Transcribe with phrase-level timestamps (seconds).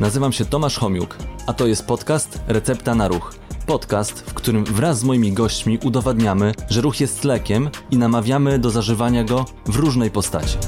[0.00, 3.34] Nazywam się Tomasz Homiuk, a to jest podcast Recepta na Ruch.
[3.66, 8.70] Podcast, w którym wraz z moimi gośćmi udowadniamy, że ruch jest lekiem i namawiamy do
[8.70, 10.58] zażywania go w różnej postaci.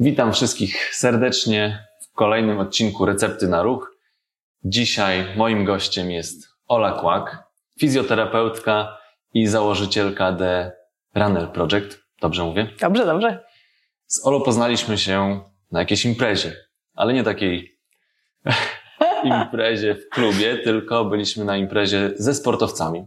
[0.00, 3.96] Witam wszystkich serdecznie w kolejnym odcinku Recepty na Ruch.
[4.64, 7.44] Dzisiaj moim gościem jest Ola Kłak,
[7.80, 8.98] fizjoterapeutka
[9.34, 10.72] i założycielka The
[11.14, 11.98] Runner Project.
[12.20, 12.68] Dobrze mówię?
[12.80, 13.44] Dobrze, dobrze.
[14.06, 15.40] Z Olo poznaliśmy się
[15.72, 16.56] na jakiejś imprezie,
[16.94, 17.78] ale nie takiej
[19.24, 23.06] imprezie w klubie, tylko byliśmy na imprezie ze sportowcami,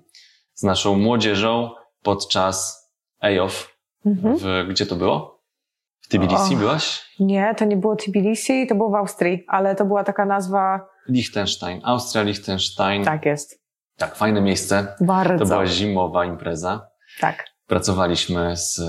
[0.53, 1.71] z naszą młodzieżą
[2.03, 3.77] podczas AOF.
[4.05, 4.37] Mhm.
[4.37, 5.43] W, gdzie to było?
[6.01, 6.59] W Tbilisi Och.
[6.59, 7.15] byłaś?
[7.19, 10.87] Nie, to nie było Tbilisi, to było w Austrii, ale to była taka nazwa.
[11.07, 13.03] Liechtenstein, Austria, Liechtenstein.
[13.03, 13.63] Tak jest.
[13.97, 14.95] Tak, fajne miejsce.
[15.01, 15.45] Bardzo.
[15.45, 16.87] To była zimowa impreza.
[17.19, 17.45] Tak.
[17.67, 18.81] Pracowaliśmy z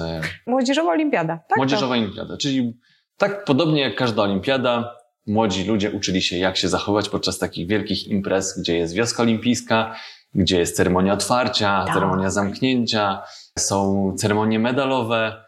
[0.46, 1.40] Młodzieżowa Olimpiada.
[1.48, 2.78] Tak, Młodzieżowa Olimpiada, czyli
[3.20, 8.08] tak podobnie jak każda olimpiada, młodzi ludzie uczyli się, jak się zachować podczas takich wielkich
[8.08, 9.94] imprez, gdzie jest wioska olimpijska,
[10.34, 11.94] gdzie jest ceremonia otwarcia, Tak.
[11.94, 13.22] ceremonia zamknięcia,
[13.58, 15.44] są ceremonie medalowe.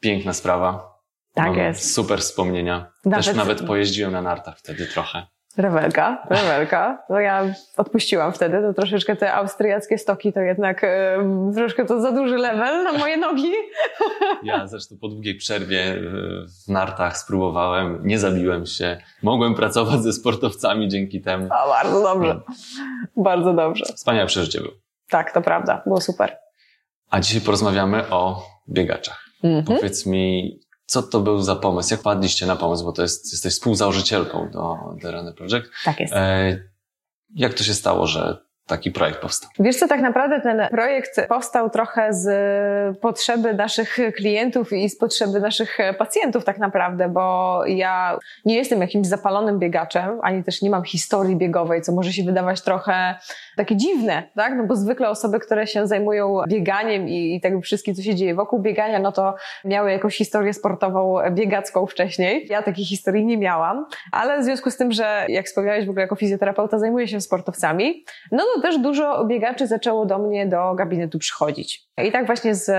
[0.00, 0.92] Piękna sprawa.
[1.34, 1.94] Tak Mam jest.
[1.94, 2.92] Super wspomnienia.
[3.04, 5.26] Nawet- Też nawet pojeździłem na nartach wtedy trochę.
[5.56, 7.04] Rewelka, rewelka.
[7.10, 11.18] No ja odpuściłam wtedy, to troszeczkę te austriackie stoki to jednak e,
[11.54, 13.52] troszkę to za duży level na moje nogi.
[14.42, 15.98] Ja zresztą po długiej przerwie e,
[16.66, 18.98] w nartach spróbowałem, nie zabiłem się.
[19.22, 21.48] Mogłem pracować ze sportowcami dzięki temu.
[21.50, 22.40] A, bardzo dobrze.
[23.16, 23.84] Bardzo dobrze.
[23.84, 24.72] Wspaniałe przeżycie było.
[25.10, 25.82] Tak, to prawda.
[25.86, 26.36] Było super.
[27.10, 29.24] A dzisiaj porozmawiamy o biegaczach.
[29.44, 29.78] Mhm.
[29.78, 31.94] Powiedz mi, co to był za pomysł?
[31.94, 32.84] Jak padliście na pomysł?
[32.84, 35.70] Bo to jest, jesteś współzałożycielką do The Runner Project.
[35.84, 36.12] Tak jest.
[36.12, 36.58] E,
[37.34, 39.50] jak to się stało, że taki projekt powstał?
[39.58, 45.40] Wiesz co, tak naprawdę ten projekt powstał trochę z potrzeby naszych klientów i z potrzeby
[45.40, 50.84] naszych pacjentów tak naprawdę, bo ja nie jestem jakimś zapalonym biegaczem, ani też nie mam
[50.84, 53.14] historii biegowej, co może się wydawać trochę
[53.56, 54.54] takie dziwne, tak?
[54.56, 58.34] No bo zwykle osoby, które się zajmują bieganiem i, i tego wszystkim, co się dzieje
[58.34, 59.34] wokół biegania, no to
[59.64, 62.46] miały jakąś historię sportową biegacką wcześniej.
[62.50, 66.02] Ja takiej historii nie miałam, ale w związku z tym, że jak wspomniałeś w ogóle
[66.02, 71.18] jako fizjoterapeuta zajmuję się sportowcami, no to też dużo biegaczy zaczęło do mnie do gabinetu
[71.18, 71.88] przychodzić.
[72.04, 72.70] I tak właśnie z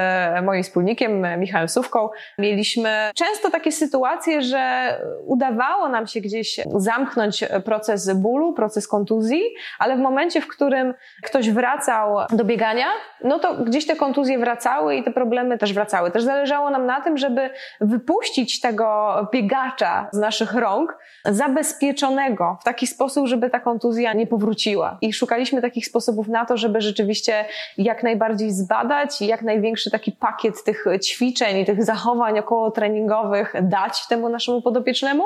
[0.43, 4.93] moim wspólnikiem Michałem Sówką mieliśmy często takie sytuacje, że
[5.25, 9.41] udawało nam się gdzieś zamknąć proces bólu, proces kontuzji,
[9.79, 12.87] ale w momencie, w którym ktoś wracał do biegania,
[13.23, 16.11] no to gdzieś te kontuzje wracały i te problemy też wracały.
[16.11, 17.49] Też zależało nam na tym, żeby
[17.81, 24.97] wypuścić tego biegacza z naszych rąk zabezpieczonego w taki sposób, żeby ta kontuzja nie powróciła.
[25.01, 27.45] I szukaliśmy takich sposobów na to, żeby rzeczywiście
[27.77, 33.53] jak najbardziej zbadać i jak największy taki pakiet tych ćwiczeń i tych zachowań około treningowych
[33.61, 35.23] dać temu naszemu podopiecznemu,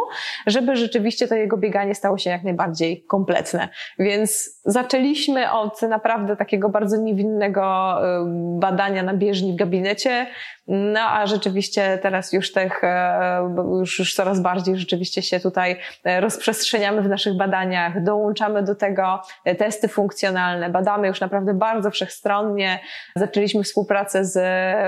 [0.47, 3.69] żeby rzeczywiście to jego bieganie stało się jak najbardziej kompletne.
[3.99, 10.27] Więc zaczęliśmy od naprawdę takiego bardzo niewinnego y, badania na bieżni w gabinecie,
[10.67, 16.21] no a rzeczywiście teraz już tych, e, już, już coraz bardziej rzeczywiście się tutaj e,
[16.21, 20.26] rozprzestrzeniamy w naszych badaniach, dołączamy do tego e, testy funkcjonalne,
[20.71, 22.79] badamy już naprawdę bardzo wszechstronnie.
[23.15, 24.39] Zaczęliśmy współpracę z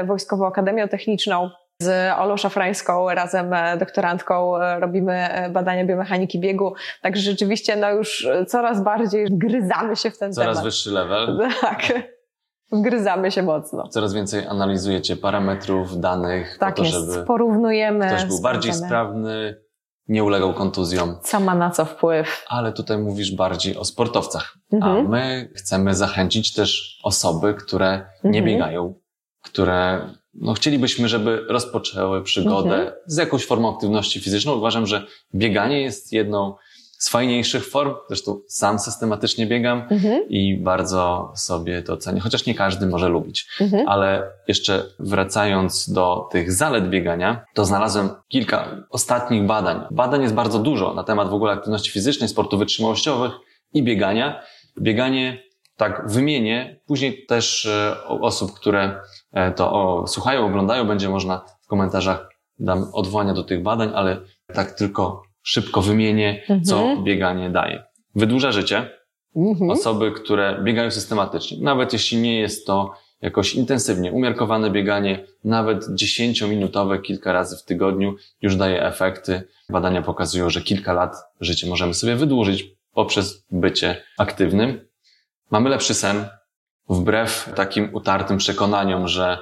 [0.08, 1.50] Wojskową Akademią Techniczną,
[1.82, 6.74] z Olą Szafrańską, razem e, doktorantką, e, robimy e, badania biomechaniki biegu.
[7.02, 10.64] Także rzeczywiście no już coraz bardziej gryzamy się w ten Coraz temat.
[10.64, 11.40] wyższy level.
[11.62, 11.82] Tak.
[12.72, 13.88] Wgryzamy się mocno.
[13.88, 17.12] Coraz więcej analizujecie parametrów, danych, Tak po to, jest.
[17.12, 18.08] żeby Porównujemy.
[18.08, 19.56] ktoś był bardziej sprawdzamy, sprawny,
[20.10, 21.16] nie ulegał kontuzjom.
[21.24, 22.46] Co ma na co wpływ.
[22.48, 24.58] Ale tutaj mówisz bardziej o sportowcach.
[24.72, 25.10] A Mhm.
[25.10, 28.46] my chcemy zachęcić też osoby, które nie Mhm.
[28.46, 28.94] biegają,
[29.44, 32.92] które no, chcielibyśmy, żeby rozpoczęły przygodę Mhm.
[33.06, 34.54] z jakąś formą aktywności fizyczną.
[34.54, 35.06] Uważam, że
[35.36, 36.56] bieganie jest jedną
[37.00, 37.94] z fajniejszych form.
[38.08, 40.30] Zresztą sam systematycznie biegam Mhm.
[40.30, 43.48] i bardzo sobie to cenię, chociaż nie każdy może lubić.
[43.62, 43.88] Mhm.
[43.88, 49.82] Ale jeszcze wracając do tych zalet biegania, to znalazłem kilka ostatnich badań.
[49.92, 53.32] Badań jest bardzo dużo na temat w ogóle aktywności fizycznej, sportów wytrzymałościowych
[53.74, 54.42] i biegania.
[54.82, 55.44] Bieganie,
[55.78, 59.00] tak wymienię, później też e, osób, które
[59.34, 62.30] e, to o, słuchają, oglądają, będzie można w komentarzach
[62.60, 64.18] dam odwołania do tych badań, ale
[64.54, 67.04] tak tylko szybko wymienię, co Mhm.
[67.04, 67.84] bieganie daje.
[68.16, 68.90] Wydłuża życie,
[69.36, 69.70] Mhm.
[69.72, 71.58] osoby, które biegają systematycznie.
[71.62, 78.16] Nawet jeśli nie jest to jakoś intensywnie umiarkowane bieganie, nawet 10-minutowe kilka razy w tygodniu
[78.42, 79.42] już daje efekty.
[79.70, 84.88] Badania pokazują, że kilka lat życia możemy sobie wydłużyć poprzez bycie aktywnym.
[85.52, 86.26] Mamy lepszy sen.
[86.90, 89.38] Wbrew takim utartym przekonaniom, że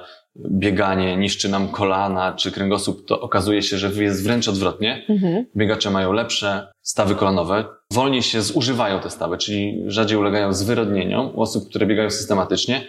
[0.50, 5.06] bieganie niszczy nam kolana czy kręgosłup, to okazuje się, że jest wręcz odwrotnie.
[5.08, 5.46] Mhm.
[5.56, 11.40] Biegacze mają lepsze stawy kolanowe, wolniej się zużywają te stawy, czyli rzadziej ulegają zwyrodnieniom u
[11.42, 12.86] osób, które biegają systematycznie.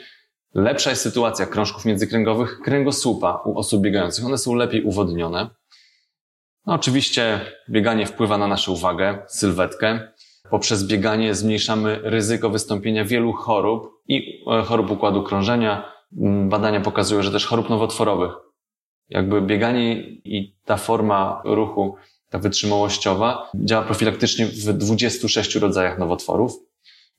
[0.53, 4.25] Lepsza jest sytuacja krążków międzykręgowych, kręgosłupa u osób biegających.
[4.25, 5.49] One są lepiej uwodnione.
[6.65, 9.99] No oczywiście bieganie wpływa na naszą uwagę, sylwetkę.
[10.49, 15.98] Poprzez bieganie zmniejszamy ryzyko wystąpienia wielu chorób i e, chorób układu krążenia.
[16.49, 18.31] Badania pokazują, że też chorób nowotworowych.
[19.09, 21.95] Jakby bieganie i ta forma ruchu,
[22.29, 26.53] ta wytrzymałościowa, działa profilaktycznie w 26 rodzajach nowotworów.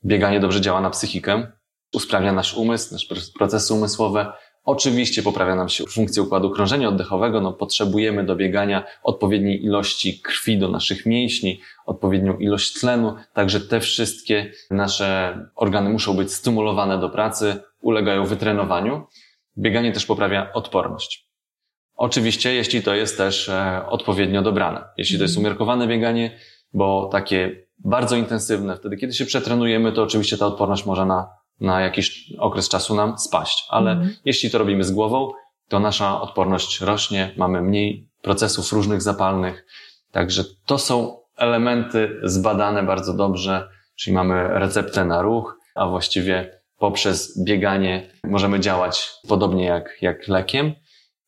[0.05, 1.53] Bieganie dobrze działa na psychikę,
[1.95, 4.33] usprawnia nasz umysł, nasze procesy umysłowe,
[4.65, 10.59] Oczywiście poprawia nam się funkcję układu krążenia oddechowego, no potrzebujemy do biegania odpowiedniej ilości krwi
[10.59, 17.09] do naszych mięśni, odpowiednią ilość tlenu, także te wszystkie nasze organy muszą być stymulowane do
[17.09, 19.07] pracy, ulegają wytrenowaniu.
[19.59, 21.31] Bieganie też poprawia odporność.
[21.95, 24.85] Oczywiście, jeśli to jest też e, odpowiednio dobrane.
[24.97, 25.47] Jeśli to jest mhm.
[25.47, 26.39] umiarkowane bieganie,
[26.73, 31.81] bo takie bardzo intensywne, wtedy kiedy się przetrenujemy, to oczywiście ta odporność może na na
[31.81, 33.67] jakiś okres czasu nam spaść.
[33.69, 34.15] Ale mhm.
[34.25, 35.33] jeśli to robimy z głową,
[35.69, 39.67] to nasza odporność rośnie, mamy mniej procesów różnych zapalnych.
[40.13, 47.45] Także to są elementy zbadane bardzo dobrze, czyli mamy receptę na ruch, a właściwie poprzez
[47.45, 50.73] bieganie możemy działać podobnie jak, jak lekiem.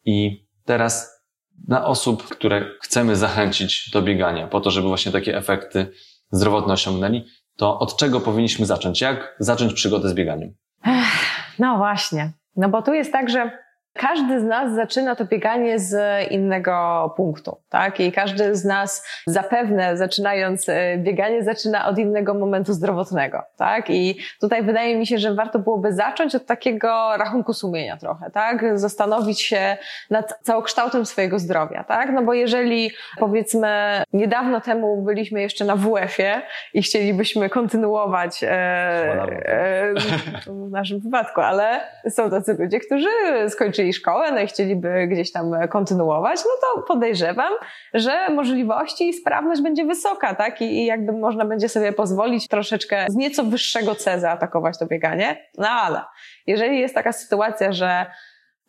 [0.04, 1.22] I teraz
[1.69, 5.93] dla osób, które chcemy zachęcić do biegania, po to, żeby właśnie takie efekty
[6.31, 7.25] zdrowotne osiągnęli,
[7.56, 9.00] to od czego powinniśmy zacząć?
[9.00, 10.54] Jak zacząć przygodę z bieganiem?
[11.58, 12.32] No właśnie.
[12.56, 13.58] No bo tu jest tak, że
[13.94, 15.97] każdy z nas zaczyna to bieganie z
[16.31, 18.00] innego punktu, tak?
[18.00, 23.91] I każdy z nas zapewne zaczynając e, bieganie zaczyna od innego momentu zdrowotnego, tak?
[23.91, 28.79] I tutaj wydaje mi się, że warto byłoby zacząć od takiego rachunku sumienia trochę, tak?
[28.79, 29.77] Zastanowić się
[30.11, 32.12] nad całokształtem swojego zdrowia, tak?
[32.12, 36.43] No bo jeżeli powiedzmy niedawno temu byliśmy jeszcze na WF-ie
[36.75, 39.95] i chcielibyśmy kontynuować e, e,
[40.47, 41.81] w naszym wypadku, ale
[42.11, 43.09] są tacy ludzie, którzy
[43.49, 47.52] skończyli skończyli szkołę, no i chcieliby gdzieś tam kontynuować, no to podejrzewam,
[47.94, 50.61] że możliwości i sprawność będzie wysoka, tak?
[50.61, 55.49] I, i jakby można będzie sobie pozwolić troszeczkę z nieco wyższego C zaatakować to bieganie.
[55.58, 56.00] No ale
[56.46, 58.06] jeżeli jest taka sytuacja, że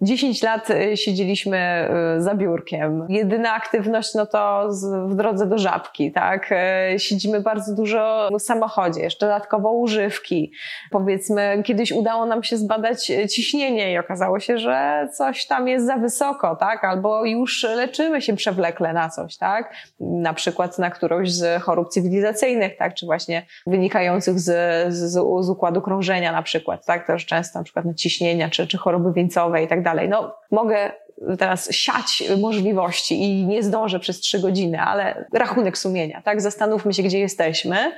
[0.04, 3.06] 10 lat y, siedzieliśmy y, za biurkiem.
[3.10, 4.70] Jedyna aktywność, no to
[5.08, 6.50] w drodze do żabki, tak?
[6.96, 10.52] Y, siedzimy bardzo dużo w samochodzie, jeszcze dodatkowo używki.
[10.92, 15.98] Powiedzmy, kiedyś udało nam się zbadać ciśnienie i okazało się, że coś tam jest za
[15.98, 16.84] wysoko, tak?
[16.84, 19.74] Albo już leczymy się przewlekle na coś, tak?
[20.00, 22.94] Na przykład na którąś z chorób cywilizacyjnych, tak?
[22.94, 25.12] Czy właśnie wynikających z, z,
[25.46, 27.08] z układu krążenia na przykład, tak?
[27.08, 30.10] Też często na przykład na ciśnienia, czy, czy choroby wieńcowe i tak dalej dalej.
[30.10, 30.92] No, mogę
[31.40, 36.42] teraz siać możliwości i nie zdążę przez trzy godziny, ale rachunek sumienia, tak?
[36.42, 37.92] Zastanówmy się, gdzie jesteśmy.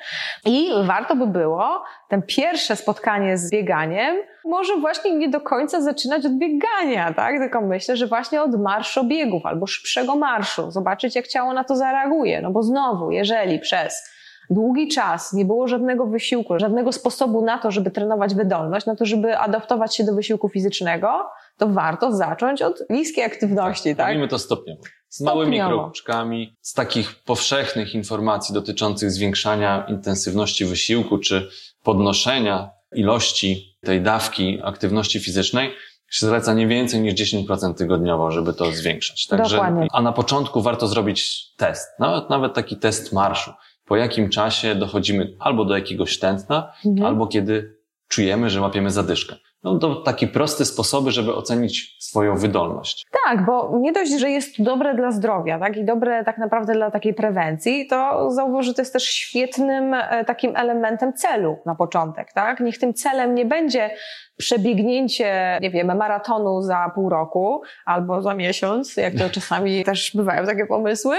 [0.46, 4.16] I warto by było ten pierwsze spotkanie z bieganiem
[4.46, 7.38] może właśnie nie do końca zaczynać od biegania, tak?
[7.38, 10.72] Tylko myślę, że właśnie od marszu biegów albo szybszego marszu.
[10.72, 12.42] Zobaczyć, jak ciało na to zareaguje.
[12.42, 14.16] No bo znowu, jeżeli przez
[14.50, 19.06] długi czas nie było żadnego wysiłku, żadnego sposobu na to, żeby trenować wydolność, na to,
[19.06, 24.08] żeby adaptować się do wysiłku fizycznego, to warto zacząć od niskiej aktywności, tak?
[24.08, 24.82] Robimy to stopniowo.
[25.10, 31.50] Z małymi kroczkami, z takich powszechnych informacji dotyczących zwiększania intensywności wysiłku czy
[31.84, 35.72] podnoszenia ilości tej dawki aktywności fizycznej,
[36.10, 39.28] się zaleca nie więcej niż 10% tygodniowo, żeby to zwiększać.
[39.28, 39.88] Także, Dokładnie.
[39.92, 43.52] a na początku warto zrobić test, nawet, nawet taki test marszu.
[43.86, 47.08] Po jakim czasie dochodzimy albo do jakiegoś tętna, mhm.
[47.08, 49.36] albo kiedy czujemy, że łapiemy zadyszkę.
[49.66, 53.06] No to takie proste sposoby, żeby ocenić swoją wydolność.
[53.26, 56.92] Tak, bo nie dość, że jest dobre dla zdrowia, tak, i dobre tak naprawdę dla
[56.92, 62.34] takiej prewencji, to zauważ, że to jest też świetnym e, takim elementem celu na początek,
[62.34, 62.60] tak?
[62.60, 63.90] Niech tym celem nie będzie
[64.38, 70.46] przebiegnięcie, nie wiem, maratonu za pół roku albo za miesiąc, jak to czasami też bywają
[70.46, 71.16] takie pomysły,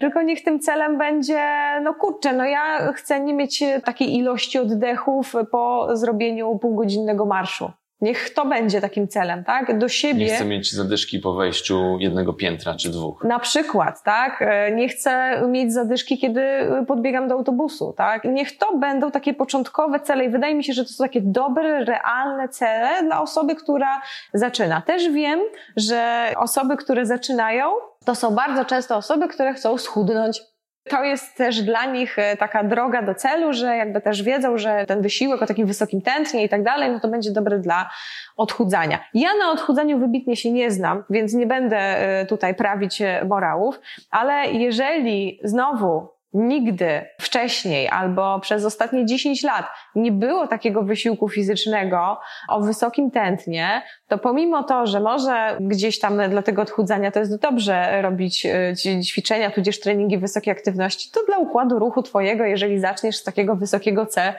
[0.00, 1.40] tylko niech tym celem będzie,
[1.82, 7.72] no kurczę, no ja chcę nie mieć takiej ilości oddechów po zrobieniu półgodzinnego marszu.
[8.00, 9.78] Niech to będzie takim celem, tak?
[9.78, 10.24] Do siebie.
[10.24, 13.24] Nie chcę mieć zadyszki po wejściu jednego piętra czy dwóch.
[13.24, 14.42] Na przykład, tak?
[14.42, 16.42] E, nie chcę mieć zadyszki, kiedy
[16.86, 18.24] podbiegam do autobusu, tak?
[18.24, 21.84] Niech to będą takie początkowe cele i wydaje mi się, że to są takie dobre,
[21.84, 24.02] realne cele dla osoby, która
[24.34, 24.80] zaczyna.
[24.80, 25.40] Też wiem,
[25.76, 27.72] że osoby, które zaczynają,
[28.04, 30.42] to są bardzo często osoby, które chcą schudnąć
[30.88, 34.84] To jest też dla nich e, taka droga do celu, że jakby też wiedzą, że
[34.86, 37.90] ten wysiłek o takim wysokim tętnie i tak dalej, no to będzie dobre dla
[38.36, 38.98] odchudzania.
[39.14, 43.80] Ja na odchudzaniu wybitnie się nie znam, więc nie będę e, tutaj prawić e, morałów,
[44.10, 52.18] ale jeżeli znowu nigdy wcześniej albo przez ostatnie 10 lat nie było takiego wysiłku fizycznego
[52.48, 57.40] o wysokim tętnie, to pomimo to, że może gdzieś tam dla tego odchudzania to jest
[57.40, 63.16] dobrze robić e, ćwiczenia, tudzież treningi wysokiej aktywności, to dla układu ruchu twojego, jeżeli zaczniesz
[63.16, 64.34] z takiego wysokiego C,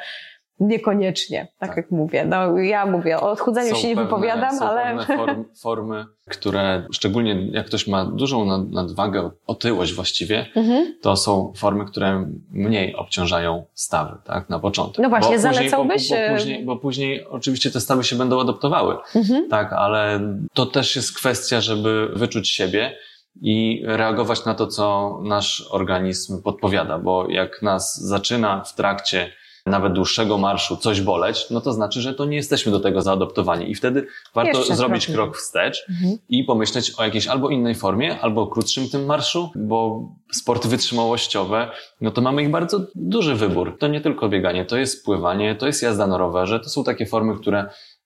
[0.60, 2.26] Niekoniecznie, tak, tak, jak mówię.
[2.26, 4.98] No, ja mówię, o odchudzaniu są się nie pewne, wypowiadam, są ale...
[4.98, 10.94] Pewne form, formy, które, szczególnie jak ktoś ma dużą nadwagę, otyłość właściwie, mhm.
[11.02, 15.04] to są formy, które mniej obciążają stawy, tak, na początek.
[15.04, 16.10] No właśnie, bo zalecałbyś...
[16.10, 19.50] Później, bo, bo, później, bo później oczywiście te stawy się będą adaptowały, mhm.
[19.50, 20.20] tak, ale
[20.54, 22.96] to też jest kwestia, żeby wyczuć siebie,
[23.42, 29.32] i reagować na to, co nasz organizm podpowiada, bo jak nas zaczyna w trakcie
[29.70, 33.72] nawet dłuższego marszu coś boleć, no to znaczy, że to nie jesteśmy do tego zaadoptowani.
[33.72, 36.18] I wtedy warto Jeszcze zrobić krok wstecz mhm.
[36.30, 41.72] i pomyśleć o jakiejś albo innej formie, albo krótszym tym marszu, bo sporty wytrzymałościowe,
[42.02, 43.78] no to mamy ich bardzo duży wybór.
[43.80, 47.06] To nie tylko bieganie, to jest pływanie, to jest jazda na rowerze, to są takie
[47.06, 47.66] formy, które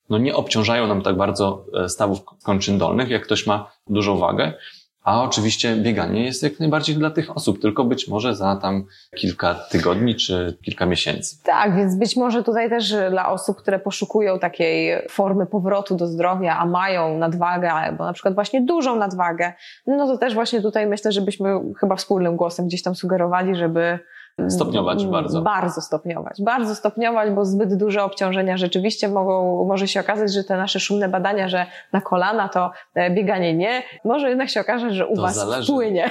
[0.09, 4.53] no nie obciążają nam tak bardzo e, stawów kończyn dolnych, jak ktoś ma dużą wagę.
[5.03, 8.83] A oczywiście bieganie jest jak najbardziej dla tych osób, tylko być może za tam
[9.15, 11.37] kilka tygodni czy kilka miesięcy.
[11.43, 16.57] Tak, więc być może tutaj też dla osób, które poszukują takiej formy powrotu do zdrowia,
[16.57, 19.53] a mają nadwagę, albo na przykład właśnie dużą nadwagę,
[19.87, 23.99] no to też właśnie tutaj myślę, żebyśmy chyba wspólnym głosem gdzieś tam sugerowali, żeby
[24.49, 25.41] Stopniować mm, bardzo.
[25.41, 26.41] Bardzo stopniować.
[26.41, 31.09] Bardzo stopniować, bo zbyt duże obciążenia rzeczywiście mogą, może się okazać, że te nasze szumne
[31.09, 35.21] badania, że na kolana to e, bieganie nie, może jednak się okazać, że u to
[35.21, 36.09] Was zależy, wpłynie.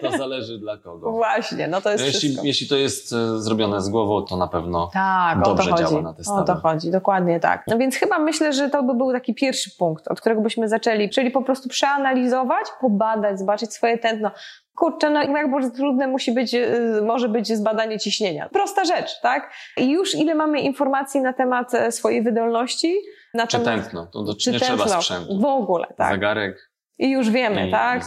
[0.00, 1.12] To, to, zależy dla kogo.
[1.22, 4.90] Właśnie, no to jest jeśli, jeśli to jest e, zrobione z głową, to na pewno
[4.92, 5.90] tak, dobrze o to chodzi.
[5.90, 6.40] działa na te stawy.
[6.40, 7.64] O to chodzi, dokładnie tak.
[7.66, 11.10] No więc chyba myślę, że to by był taki pierwszy punkt, od którego byśmy zaczęli,
[11.10, 14.30] czyli po prostu przeanalizować, pobadać, zobaczyć swoje tętno,
[14.74, 18.48] Kurczę, no jak bardzo trudne musi być, y, może być zbadanie ciśnienia.
[18.48, 19.52] Prosta rzecz, tak?
[19.76, 23.00] I już ile mamy informacji na temat e, swojej wydolności?
[23.34, 25.40] Na czy temat, tętno, to, to czy nie tętno, trzeba sprzętu.
[25.40, 26.12] W ogóle, tak.
[26.12, 28.02] Zegarek, i już wiemy, I, tak?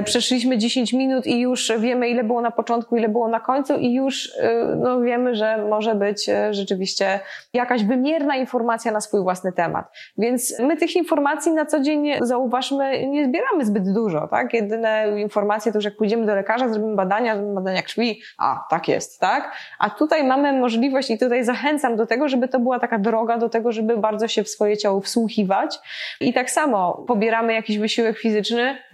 [0.00, 3.76] I Przeszliśmy 10 minut i już wiemy, ile było na początku, ile było na końcu,
[3.76, 7.20] i już y, no, wiemy, że może być y, rzeczywiście
[7.52, 9.86] jakaś wymierna informacja na swój własny temat.
[10.18, 14.54] Więc my tych informacji na co dzień, zauważmy, nie zbieramy zbyt dużo, tak?
[14.54, 18.88] Jedyne informacje to, że jak pójdziemy do lekarza, zrobimy badania, zrobimy badania krwi, a tak
[18.88, 19.52] jest, tak?
[19.78, 23.48] A tutaj mamy możliwość i tutaj zachęcam do tego, żeby to była taka droga do
[23.48, 25.78] tego, żeby bardzo się w swoje ciało wsłuchiwać.
[26.20, 28.33] I tak samo pobieramy jakiś wysiłek fizyczny,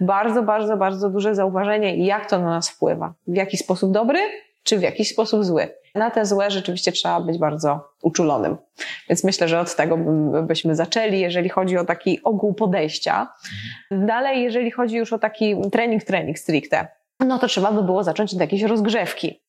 [0.00, 3.14] bardzo, bardzo, bardzo duże zauważenie, jak to na nas wpływa.
[3.26, 4.18] W jaki sposób dobry,
[4.62, 5.68] czy w jakiś sposób zły.
[5.94, 8.56] Na te złe rzeczywiście trzeba być bardzo uczulonym.
[9.08, 9.96] Więc myślę, że od tego
[10.42, 13.28] byśmy zaczęli, jeżeli chodzi o taki ogół podejścia.
[13.90, 16.88] Dalej, jeżeli chodzi już o taki trening, trening stricte,
[17.20, 19.42] no to trzeba by było zacząć od jakiejś rozgrzewki.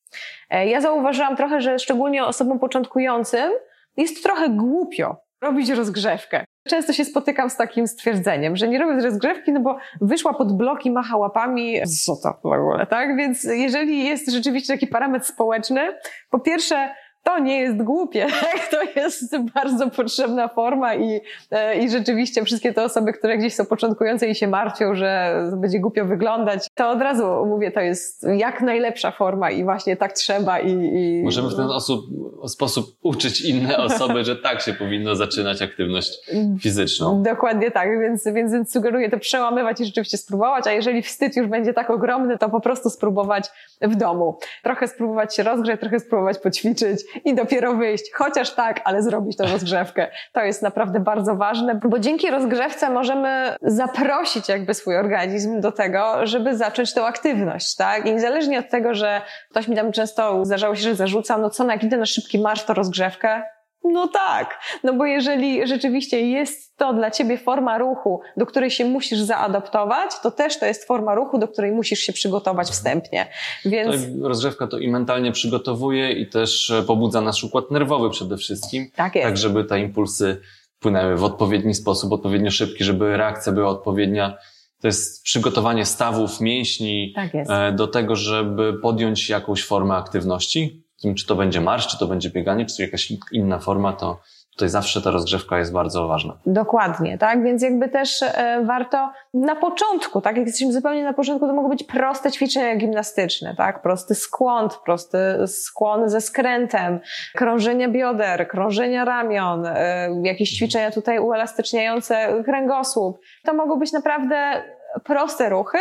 [0.50, 3.52] E, ja zauważyłam trochę, że szczególnie osobom początkującym
[3.98, 6.46] jest trochę głupio robić rozgrzewkę.
[6.68, 10.86] Często się spotykam z takim stwierdzeniem, że nie robię rozgrzewki, no bo wyszła pod blok
[10.86, 13.18] i macha łapami, co to w ogóle, tak?
[13.18, 15.82] Więc jeżeli jest rzeczywiście taki parametr społeczny,
[16.30, 18.68] po pierwsze, to nie jest głupie, tak?
[18.68, 23.66] to jest bardzo potrzebna forma i, e, i rzeczywiście wszystkie te osoby, które gdzieś są
[23.66, 28.62] początkujące i się martwią, że będzie głupio wyglądać, to od razu mówię, to jest jak
[28.62, 30.72] najlepsza forma i właśnie tak trzeba i...
[30.72, 31.24] i...
[31.24, 32.06] Możemy w ten osób,
[32.48, 36.20] sposób uczyć inne osoby, że tak się powinno zaczynać aktywność
[36.60, 37.24] fizyczną.
[37.24, 41.48] Dokładnie tak, więc, więc, więc sugeruję to przełamywać i rzeczywiście spróbować, a jeżeli wstyd już
[41.48, 43.50] będzie tak ogromny, to po prostu spróbować
[43.82, 44.38] w domu.
[44.63, 48.03] Trochę spróbować się rozgrzeć, trochę spróbować poćwiczyć, i dopiero wyjść.
[48.13, 50.08] Chociaż tak, ale zrobić tą rozgrzewkę.
[50.34, 56.27] To jest naprawdę bardzo ważne, bo dzięki rozgrzewce możemy zaprosić jakby swój organizm do tego,
[56.27, 58.06] żeby zacząć tą aktywność, tak?
[58.06, 61.63] I niezależnie od tego, że ktoś mi tam często zdarzało się, że zarzucał, no co,
[61.63, 63.44] no jak idę na szybki marsz, to rozgrzewkę,
[63.84, 68.86] no tak, no bo jeżeli rzeczywiście jest to dla ciebie forma ruchu, do której się
[68.86, 73.28] musisz zaadaptować, to też to jest forma ruchu, do której musisz się przygotować wstępnie.
[73.66, 73.96] Więc...
[74.22, 78.92] To rozgrzewka to i mentalnie przygotowuje i też e, pobudza nasz układ nerwowy przede wszystkim.
[78.96, 79.28] Tak jest.
[79.28, 80.42] Tak, żeby te impulsy
[80.80, 84.38] płynęły w odpowiedni sposób, odpowiednio szybki, żeby reakcja była odpowiednia.
[84.82, 90.84] To jest przygotowanie stawów, mięśni tak e, do tego, żeby podjąć jakąś formę aktywności
[91.17, 94.20] czy to będzie marsz, czy to będzie bieganie, czy jakaś inna forma, to,
[94.51, 96.38] tutaj zawsze ta rozgrzewka jest bardzo ważna.
[96.46, 97.43] Dokładnie, tak?
[97.43, 100.38] Więc jakby też e, warto na początku, tak?
[100.38, 103.81] Jak jesteśmy zupełnie na początku, to mogą być proste ćwiczenia gimnastyczne, tak?
[103.81, 105.17] Prosty skłon, prosty
[105.48, 107.00] skłon ze skrętem,
[107.36, 113.20] krążenia bioder, krążenia ramion, e, jakieś ćwiczenia tutaj uelastyczniające kręgosłup.
[113.43, 114.63] To mogą być naprawdę
[115.03, 115.77] proste ruchy,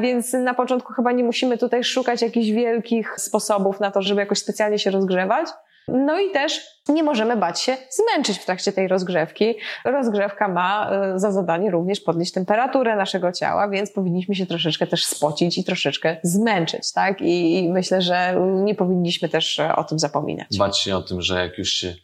[0.00, 4.38] więc na początku chyba nie musimy tutaj szukać jakichś wielkich sposobów na to, żeby jakoś
[4.38, 5.48] specjalnie się rozgrzewać.
[5.88, 9.54] No i też nie możemy bać się zmęczyć w trakcie tej rozgrzewki.
[9.84, 15.06] Rozgrzewka ma e, za zadanie również podnieść temperaturę naszego ciała, więc powinniśmy się troszeczkę też
[15.06, 17.16] spocić i troszeczkę zmęczyć, tak?
[17.20, 20.58] I myślę, że nie powinniśmy też o tym zapominać.
[20.58, 21.94] Bać się o tym, że jak już się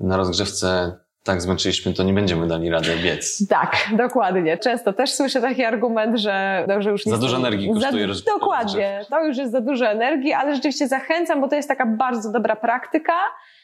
[0.00, 3.48] na rozgrzewce tak zmęczyliśmy, to nie będziemy dali rady biec.
[3.48, 4.58] Tak, dokładnie.
[4.58, 7.12] Często też słyszę taki argument, że, no, że już nie...
[7.12, 8.24] Za dużo energii kosztuje roz...
[8.24, 9.04] Dokładnie.
[9.10, 12.56] To już jest za dużo energii, ale rzeczywiście zachęcam, bo to jest taka bardzo dobra
[12.56, 13.12] praktyka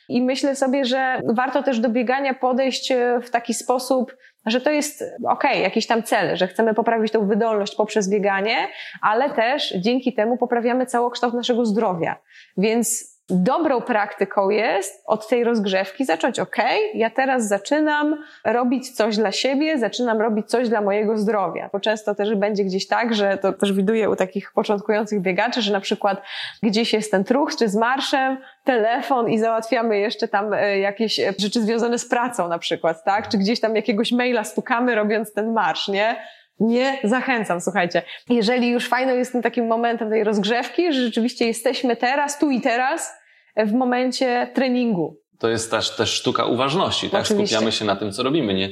[0.09, 4.71] i myślę sobie, że warto też do biegania podejść e, w taki sposób, że to
[4.71, 8.57] jest okej, okay, jakiś tam cel, że chcemy poprawić tą wydolność poprzez bieganie,
[9.03, 12.17] ale też dzięki temu poprawiamy całokształt naszego zdrowia.
[12.57, 16.57] Więc Dobrą praktyką jest od tej rozgrzewki zacząć, ok,
[16.95, 21.71] ja teraz zaczynam robić coś dla siebie, zaczynam robić coś dla mojego zdrowia.
[21.73, 25.73] Bo często też będzie gdzieś tak, że to też widuję u takich początkujących biegaczy, że
[25.73, 26.23] na przykład
[26.63, 31.61] gdzieś jest ten truch czy z marszem, telefon i załatwiamy jeszcze tam e, jakieś rzeczy
[31.61, 33.29] związane z pracą na przykład, tak?
[33.29, 36.17] Czy gdzieś tam jakiegoś maila stukamy robiąc ten marsz, nie?
[36.61, 38.03] Nie zachęcam, słuchajcie.
[38.29, 42.61] Jeżeli już fajno jest tym takim momentem tej rozgrzewki, że rzeczywiście jesteśmy teraz, tu i
[42.61, 43.13] teraz,
[43.57, 45.21] w momencie treningu.
[45.39, 47.23] To jest też, też sztuka uważności, tak?
[47.23, 47.55] Oczywiście.
[47.55, 48.55] Skupiamy się na tym, co robimy.
[48.55, 48.71] Nie,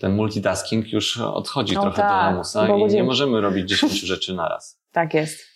[0.00, 4.34] ten multitasking już odchodzi no trochę tak, do lamusa i nie możemy robić dziesięciu rzeczy
[4.34, 4.80] naraz.
[4.92, 5.50] Tak jest.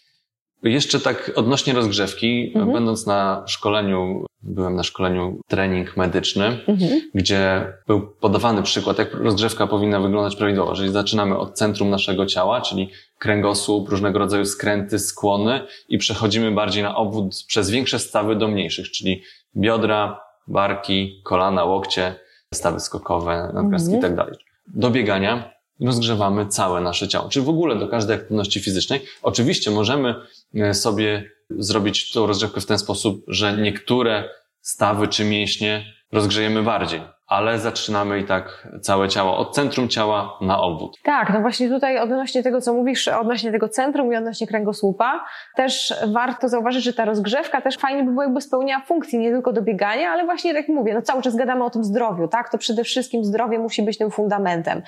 [0.63, 2.73] Jeszcze tak odnośnie rozgrzewki, mhm.
[2.73, 7.01] będąc na szkoleniu, byłem na szkoleniu trening medyczny, mhm.
[7.15, 10.71] gdzie był podawany przykład, jak rozgrzewka powinna wyglądać prawidłowo.
[10.71, 16.83] Jeżeli zaczynamy od centrum naszego ciała, czyli kręgosłup, różnego rodzaju skręty, skłony i przechodzimy bardziej
[16.83, 19.23] na obwód przez większe stawy do mniejszych, czyli
[19.57, 22.15] biodra, barki, kolana, łokcie,
[22.55, 23.99] stawy skokowe, nadgarstki mhm.
[23.99, 24.39] i tak dalej.
[24.67, 29.01] Do biegania rozgrzewamy całe nasze ciało, czy w ogóle do każdej aktywności fizycznej.
[29.23, 30.15] Oczywiście możemy
[30.55, 34.29] e, sobie zrobić tą rozgrzewkę w ten sposób, że niektóre
[34.61, 40.61] stawy czy mięśnie rozgrzejemy bardziej ale zaczynamy i tak całe ciało, od centrum ciała na
[40.61, 40.99] obwód.
[41.05, 45.25] Tak, no właśnie tutaj odnośnie tego, co mówisz, odnośnie tego centrum i odnośnie kręgosłupa,
[45.57, 49.53] też warto zauważyć, że ta rozgrzewka też fajnie by było jakby spełniała funkcję nie tylko
[49.53, 52.51] do biegania, ale właśnie tak mówię, no cały czas gadamy o tym zdrowiu, tak?
[52.51, 54.83] To przede wszystkim zdrowie musi być tym fundamentem.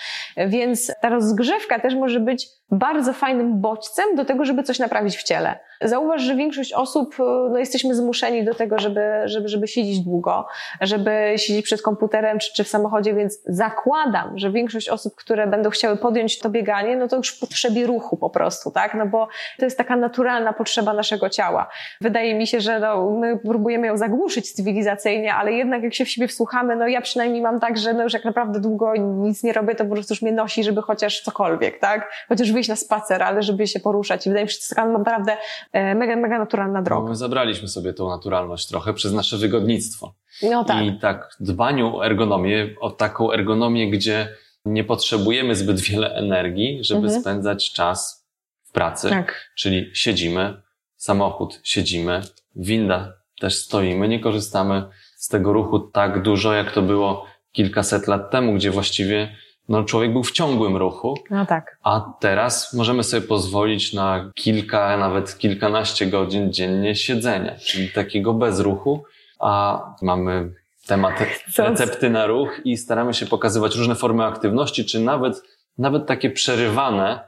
[0.49, 5.23] Więc ta rozgrzewka też może być bardzo fajnym bodźcem do tego, żeby coś naprawić w
[5.23, 5.59] ciele.
[5.81, 7.17] Zauważ, że większość osób,
[7.51, 10.47] no jesteśmy zmuszeni do tego, żeby, żeby, żeby siedzieć długo,
[10.81, 15.71] żeby siedzieć przed komputerem czy, czy w samochodzie, więc zakładam, że większość osób, które będą
[15.71, 18.95] chciały podjąć to bieganie, no to już potrzebie ruchu po prostu, tak?
[18.95, 21.69] No bo to jest taka naturalna potrzeba naszego ciała.
[22.01, 26.11] Wydaje mi się, że no, my próbujemy ją zagłuszyć cywilizacyjnie, ale jednak jak się w
[26.11, 29.53] siebie wsłuchamy, no ja przynajmniej mam tak, że no już jak naprawdę długo nic nie
[29.53, 32.11] robię, to po prostu już mnie nosi, żeby chociaż cokolwiek, tak?
[32.29, 34.27] Chociaż wyjść na spacer, ale żeby się poruszać.
[34.27, 35.37] I wydaje mi się, że to jest taka naprawdę
[35.73, 37.03] e, mega, mega naturalna droga.
[37.03, 40.15] No, my zabraliśmy sobie tą naturalność trochę przez nasze wygodnictwo.
[40.43, 40.85] No tak.
[40.85, 44.29] I tak dbaniu o ergonomię, o taką ergonomię, gdzie
[44.65, 47.21] nie potrzebujemy zbyt wiele energii, żeby mhm.
[47.21, 48.27] spędzać czas
[48.65, 49.11] w pracy.
[49.11, 49.51] Tak.
[49.57, 50.63] Czyli siedzimy,
[50.97, 52.21] samochód siedzimy,
[52.57, 54.83] winda też stoimy, nie korzystamy
[55.17, 59.37] z tego ruchu tak dużo, jak to było kilkaset lat temu, gdzie właściwie
[59.69, 61.19] no, człowiek był w ciągłym ruchu.
[61.31, 61.79] No tak.
[61.83, 69.05] A teraz możemy sobie pozwolić na kilka, nawet kilkanaście godzin dziennie siedzenia, czyli takiego bezruchu,
[69.39, 70.55] a mamy
[70.87, 71.15] temat
[71.59, 75.43] recepty na ruch i staramy się pokazywać różne formy aktywności, czy nawet,
[75.79, 77.21] nawet takie przerywane,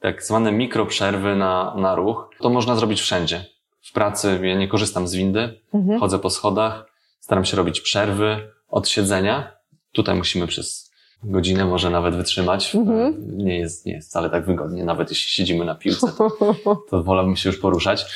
[0.00, 2.30] tak zwane mikroprzerwy na, na ruch.
[2.40, 3.44] To można zrobić wszędzie.
[3.82, 6.00] W pracy ja nie korzystam z windy, mhm.
[6.00, 6.86] chodzę po schodach,
[7.20, 9.52] staram się robić przerwy od siedzenia.
[9.92, 10.87] Tutaj musimy przez
[11.24, 12.74] godzinę może nawet wytrzymać.
[12.74, 13.14] Mhm.
[13.38, 16.30] Nie, jest, nie jest wcale tak wygodnie, nawet jeśli siedzimy na piłce, to,
[16.90, 18.06] to wolałbym się już poruszać.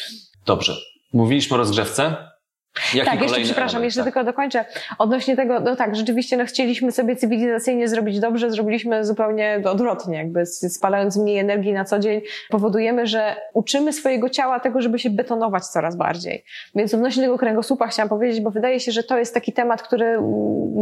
[0.46, 0.76] Dobrze.
[1.12, 2.31] Mówiliśmy o rozgrzewce.
[2.94, 4.14] Jaki tak, jeszcze przepraszam, element, jeszcze tak?
[4.14, 4.64] tylko dokończę.
[4.98, 10.46] Odnośnie tego, no tak, rzeczywiście no, chcieliśmy sobie cywilizacyjnie zrobić dobrze, zrobiliśmy zupełnie odwrotnie, jakby
[10.46, 15.66] spalając mniej energii na co dzień, powodujemy, że uczymy swojego ciała tego, żeby się betonować
[15.66, 16.44] coraz bardziej.
[16.74, 20.18] Więc odnośnie tego kręgosłupa chciałam powiedzieć, bo wydaje się, że to jest taki temat, który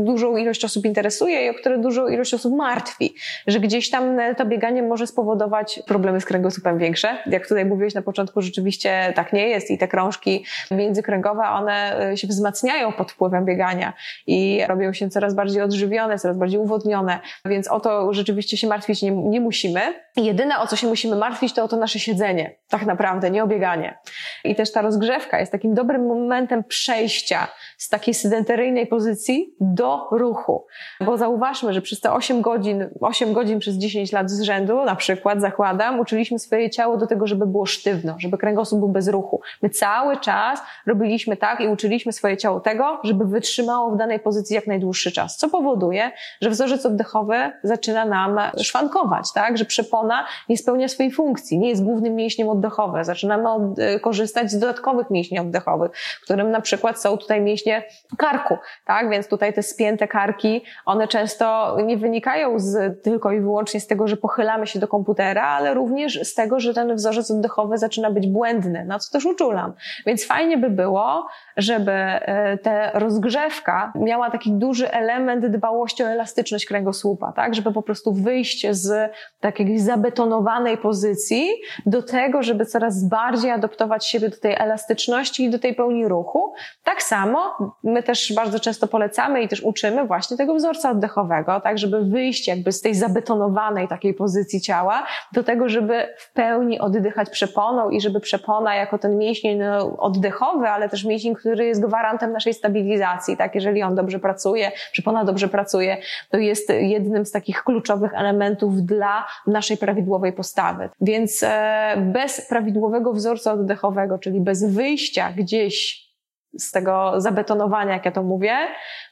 [0.04, 3.14] dużą ilość osób interesuje i o który dużą ilość osób martwi,
[3.46, 7.18] że gdzieś tam to bieganie może spowodować problemy z kręgosłupem większe.
[7.26, 11.79] Jak tutaj mówiłeś na początku, rzeczywiście tak nie jest i te krążki międzykręgowe, one
[12.12, 13.92] y, się wzmacniają pod wpływem biegania
[14.26, 19.02] i robią się coraz bardziej odżywione, coraz bardziej uwodnione, więc o to rzeczywiście się martwić
[19.02, 19.80] nie, nie musimy.
[20.16, 23.46] Jedyne, o co się musimy martwić, to o to nasze siedzenie, tak naprawdę, nie o
[23.46, 23.98] bieganie.
[24.44, 30.66] I też ta rozgrzewka jest takim dobrym momentem przejścia z takiej sedentaryjnej pozycji do ruchu.
[31.00, 34.96] Bo zauważmy, że przez te 8 godzin, 8 godzin przez 10 lat z rzędu, na
[34.96, 39.40] przykład, zakładam, uczyliśmy swoje ciało do tego, żeby było sztywno, żeby kręgosłup był bez ruchu.
[39.62, 44.54] My cały czas robiliśmy tak i uczyliśmy swoje ciało tego, żeby wytrzymało w danej pozycji
[44.54, 49.58] jak najdłuższy czas, co powoduje, że wzorzec oddechowy zaczyna nam szwankować, tak?
[49.58, 53.04] Że przepona nie spełnia swojej funkcji, nie jest głównym mięśniem oddechowym.
[53.04, 55.90] Zaczynamy od, y, korzystać z dodatkowych mięśni oddechowych,
[56.22, 57.82] którym na przykład są tutaj mięśnie
[58.16, 59.10] karku, tak?
[59.10, 64.08] Więc tutaj te spięte karki, one często nie wynikają z, tylko i wyłącznie z tego,
[64.08, 68.26] że pochylamy się do komputera, ale również z tego, że ten wzorzec oddechowy zaczyna być
[68.26, 69.72] błędny, na co też uczulam.
[70.06, 71.26] Więc fajnie by było,
[71.60, 77.54] żeby e, ta rozgrzewka miała taki duży element dbałości o elastyczność kręgosłupa, tak?
[77.54, 81.48] Żeby po prostu wyjść z takiej zabetonowanej pozycji
[81.86, 86.52] do tego, żeby coraz bardziej adoptować siebie do tej elastyczności i do tej pełni ruchu.
[86.84, 87.38] Tak samo
[87.84, 91.78] my też bardzo często polecamy i też uczymy właśnie tego wzorca oddechowego, tak?
[91.78, 97.30] Żeby wyjść jakby z tej zabetonowanej takiej pozycji ciała do tego, żeby w pełni oddychać
[97.30, 102.32] przeponą i żeby przepona jako ten mięsień no, oddechowy, ale też mięsień, który jest gwarantem
[102.32, 103.54] naszej stabilizacji, tak?
[103.54, 105.96] Jeżeli on dobrze pracuje, przepona dobrze pracuje,
[106.30, 110.88] to jest jednym z takich kluczowych elementów dla naszej prawidłowej postawy.
[111.00, 116.10] Więc e, bez prawidłowego wzorca oddechowego, czyli bez wyjścia gdzieś
[116.58, 118.56] z tego zabetonowania, jak ja to mówię,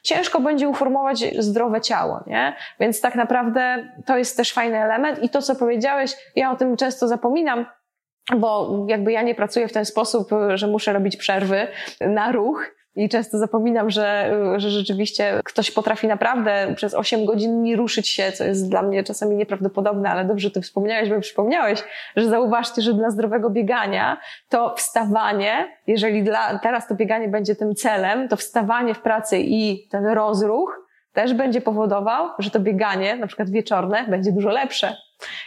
[0.03, 2.55] ciężko będzie uformować zdrowe ciało, nie?
[2.79, 6.77] Więc tak naprawdę to jest też fajny element i to, co powiedziałeś, ja o tym
[6.77, 7.65] często zapominam,
[8.37, 11.67] bo jakby ja nie pracuję w ten sposób, że muszę robić przerwy
[12.01, 17.75] na ruch, i często zapominam, że, że rzeczywiście ktoś potrafi naprawdę przez 8 godzin nie
[17.75, 21.83] ruszyć się, co jest dla mnie czasami nieprawdopodobne, ale dobrze ty wspomniałeś, bo przypomniałeś,
[22.15, 24.17] że zauważcie, że dla zdrowego biegania
[24.49, 29.87] to wstawanie, jeżeli dla, teraz to bieganie będzie tym celem, to wstawanie w pracy i
[29.87, 30.88] ten rozruch
[31.19, 34.95] też będzie powodował, że to bieganie, na przykład wieczorne, będzie dużo lepsze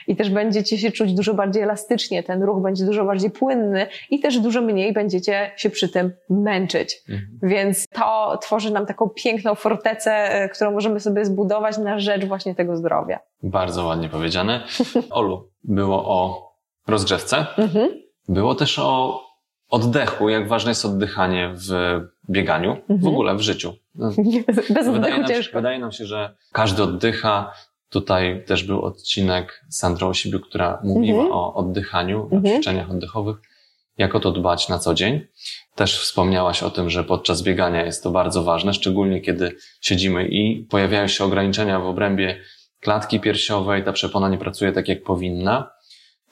[0.06, 4.20] i też będziecie się czuć dużo bardziej elastycznie, ten ruch będzie dużo bardziej płynny i
[4.20, 7.02] też dużo mniej będziecie się przy tym męczyć.
[7.08, 7.38] Mhm.
[7.42, 12.54] Więc to tworzy nam taką piękną fortecę, e, którą możemy sobie zbudować na rzecz właśnie
[12.54, 13.18] tego zdrowia.
[13.42, 14.60] Bardzo ładnie powiedziane.
[15.10, 16.48] Olu, było o
[16.86, 17.88] rozgrzewce, mhm.
[18.28, 19.20] było też o
[19.70, 23.00] oddechu, jak ważne jest oddychanie w bieganiu, mhm.
[23.00, 23.74] w ogóle w życiu.
[24.74, 25.58] Bez wydaje oddechu ciężko.
[25.58, 27.52] Wydaje nam się, że każdy oddycha,
[27.92, 31.38] Tutaj też był odcinek Sandra Osibiu, która mówiła mhm.
[31.38, 32.54] o oddychaniu, mhm.
[32.54, 33.36] ćwiczeniach oddechowych,
[33.98, 35.20] jak o to dbać na co dzień.
[35.74, 40.66] Też wspomniałaś o tym, że podczas biegania jest to bardzo ważne, szczególnie kiedy siedzimy i
[40.70, 42.40] pojawiają się ograniczenia w obrębie
[42.80, 45.70] klatki piersiowej, ta przepona nie pracuje tak jak powinna.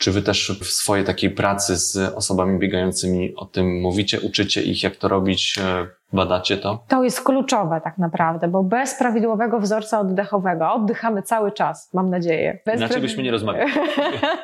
[0.00, 4.82] Czy wy też w swojej takiej pracy z osobami biegającymi o tym mówicie, uczycie ich,
[4.82, 6.84] jak to robić, e, badacie to?
[6.88, 12.58] To jest kluczowe tak naprawdę, bo bez prawidłowego wzorca oddechowego oddychamy cały czas, mam nadzieję.
[12.66, 13.72] Bez Inaczej byśmy nie rozmawiali.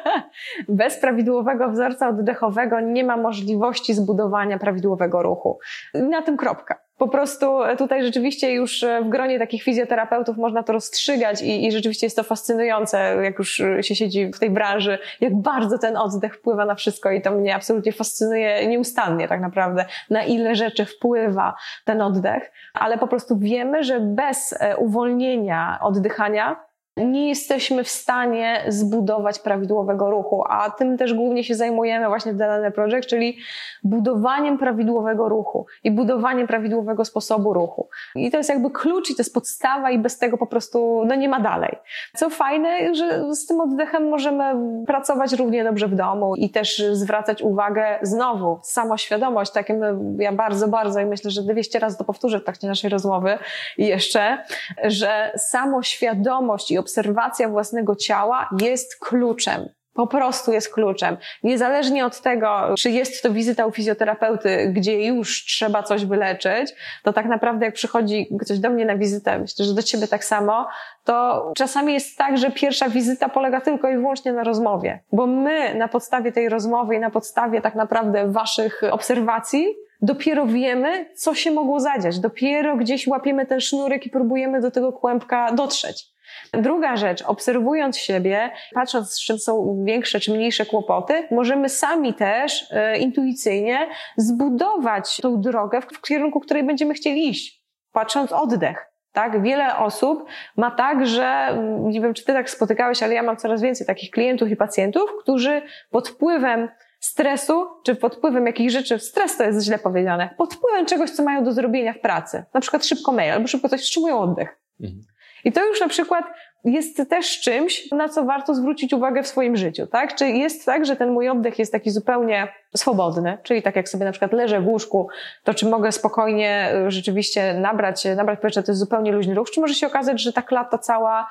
[0.69, 5.59] bez prawidłowego wzorca oddechowego nie ma możliwości zbudowania prawidłowego ruchu.
[5.95, 6.86] Na tym kropka.
[6.99, 7.47] Po prostu
[7.79, 12.23] tutaj rzeczywiście już w gronie takich fizjoterapeutów można to rozstrzygać i, i, rzeczywiście jest to
[12.23, 17.11] fascynujące, jak już się siedzi w tej branży, jak bardzo ten oddech wpływa na wszystko
[17.11, 21.55] i to mnie absolutnie fascynuje nieustannie tak naprawdę, na ile rzeczy wpływa
[21.85, 28.65] ten oddech, ale po prostu wiemy, że bez e, uwolnienia oddychania nie jesteśmy w stanie
[28.69, 33.39] zbudować prawidłowego ruchu, a tym też głównie się zajmujemy właśnie w Delane Project, czyli
[33.85, 37.89] budowaniem prawidłowego ruchu i budowaniem prawidłowego sposobu ruchu.
[38.15, 41.15] I to jest jakby klucz i to jest podstawa i bez tego po prostu no
[41.15, 41.77] nie ma dalej.
[42.15, 44.55] Co fajne, że z tym oddechem możemy
[44.87, 49.81] pracować równie dobrze w domu i też zwracać uwagę znowu, samoświadomość, takim
[50.19, 53.39] ja bardzo, bardzo i myślę, że 200 razy to powtórzę w trakcie naszej rozmowy
[53.79, 54.45] jeszcze,
[54.85, 59.69] że samoświadomość i obserwacja własnego ciała jest kluczem.
[59.95, 61.17] Po prostu jest kluczem.
[61.43, 67.13] Niezależnie od tego, czy jest to wizyta u fizjoterapeuty, gdzie już trzeba coś wyleczyć, to
[67.13, 70.67] tak naprawdę jak przychodzi ktoś do mnie na wizytę, myślę, że do ciebie tak samo,
[71.05, 75.01] to czasami jest tak, że pierwsza wizyta polega tylko i wyłącznie na rozmowie.
[75.13, 79.67] Bo my na podstawie tej rozmowy i na podstawie tak naprawdę waszych obserwacji
[80.03, 82.19] dopiero wiemy, co się mogło zadziać.
[82.19, 86.16] Dopiero gdzieś łapiemy ten sznurek i próbujemy do tego kłębka dotrzeć.
[86.53, 92.67] Druga rzecz, obserwując siebie, patrząc, z czym są większe czy mniejsze kłopoty, możemy sami też
[92.71, 98.87] e, intuicyjnie zbudować tą drogę, w, w kierunku, której będziemy chcieli iść, patrząc oddech.
[99.13, 99.43] Tak?
[99.43, 100.25] Wiele osób
[100.57, 103.87] ma tak, że mm, nie wiem, czy ty tak spotykałeś, ale ja mam coraz więcej
[103.87, 106.69] takich klientów i pacjentów, którzy pod wpływem
[107.01, 111.23] stresu, czy pod wpływem jakichś rzeczy, stres to jest źle powiedziane, pod wpływem czegoś, co
[111.23, 114.61] mają do zrobienia w pracy, na przykład szybko mail, albo szybko coś wstrzymują oddech.
[114.81, 115.03] Mhm.
[115.47, 116.25] I to już na przykład
[116.65, 120.15] jest też czymś, na co warto zwrócić uwagę w swoim życiu, tak?
[120.15, 124.05] Czy jest tak, że ten mój oddech jest taki zupełnie swobodny, czyli tak jak sobie
[124.05, 125.09] na przykład leżę w łóżku,
[125.45, 129.61] to czy mogę spokojnie y, rzeczywiście nabrać, nabrać powietrza, to jest zupełnie luźny ruch, czy
[129.61, 131.29] może się okazać, że ta klata cała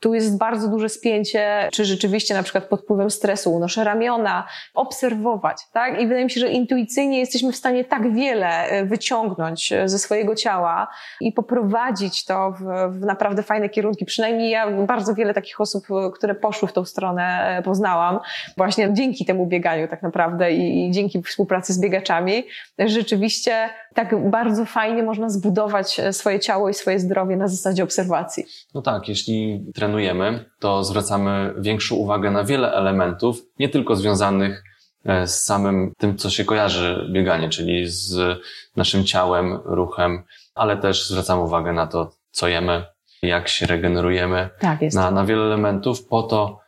[0.00, 5.56] tu jest bardzo duże spięcie, czy rzeczywiście na przykład pod wpływem stresu unoszę ramiona, obserwować,
[5.72, 6.00] tak?
[6.00, 9.98] I wydaje mi się, że intuicyjnie jesteśmy w stanie tak wiele e, wyciągnąć e, ze
[9.98, 10.88] swojego ciała
[11.20, 12.62] i poprowadzić to w,
[12.98, 14.04] w naprawdę fajne kierunki.
[14.04, 18.20] Przynajmniej ja bardzo wiele takich osób, e, które poszły w tą stronę poznałam,
[18.56, 22.44] właśnie dzięki temu bieganiu tak naprawdę i, i dzięki współpracy z biegaczami.
[22.78, 28.44] Rzeczywiście tak bardzo fajnie można zbudować swoje ciało i swoje zdrowie na zasadzie obserwacji.
[28.74, 34.64] No tak, jeśli trenujemy, to zwracamy większą uwagę na wiele elementów, nie tylko związanych
[35.04, 38.38] e, z samym tym, co się kojarzy bieganie, czyli z
[38.76, 40.22] naszym ciałem, ruchem,
[40.54, 42.84] ale też zwracamy uwagę na to, co jemy,
[43.22, 44.96] jak się regenerujemy, tak jest.
[44.96, 46.60] Na, na wiele elementów po to,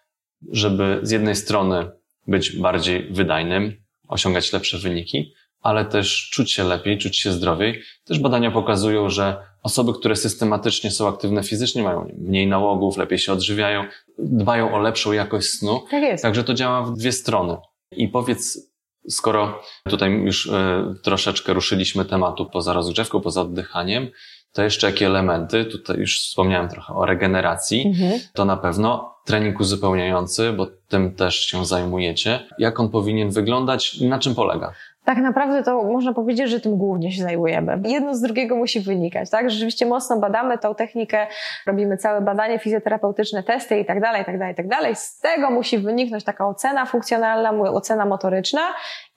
[0.53, 1.91] żeby z jednej strony
[2.27, 3.77] być bardziej wydajnym,
[4.09, 7.83] osiągać lepsze wyniki, ale też czuć się lepiej, czuć się zdrowiej.
[8.05, 13.33] Też badania pokazują, że osoby, które systematycznie są aktywne fizycznie, mają mniej nałogów, lepiej się
[13.33, 13.85] odżywiają,
[14.19, 15.81] dbają o lepszą jakość snu.
[15.91, 16.23] Tak jest.
[16.23, 17.57] Także to działa w dwie strony.
[17.93, 18.71] I powiedz,
[19.09, 20.51] skoro tutaj już y,
[21.03, 24.09] troszeczkę ruszyliśmy tematu poza rozgrzewką, poza oddychaniem,
[24.53, 28.21] to jeszcze jakie elementy, tutaj już wspomniałem trochę o regeneracji, mhm.
[28.33, 32.47] to na pewno trening uzupełniający, bo tym też się zajmujecie.
[32.59, 34.73] Jak on powinien wyglądać i na czym polega?
[35.05, 37.81] Tak naprawdę to można powiedzieć, że tym głównie się zajmujemy.
[37.85, 39.51] Jedno z drugiego musi wynikać, tak?
[39.51, 41.27] Rzeczywiście mocno badamy tą technikę,
[41.67, 44.97] robimy całe badanie fizjoterapeutyczne, testy i tak dalej, i tak dalej, i tak dalej.
[44.97, 48.61] Z tego musi wyniknąć taka ocena funkcjonalna, ocena motoryczna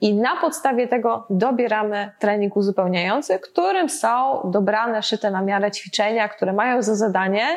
[0.01, 6.53] i na podstawie tego dobieramy trening uzupełniający, którym są dobrane, szyte na miarę ćwiczenia, które
[6.53, 7.47] mają za zadanie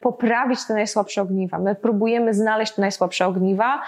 [0.00, 1.58] poprawić te najsłabsze ogniwa.
[1.58, 3.82] My próbujemy znaleźć te najsłabsze ogniwa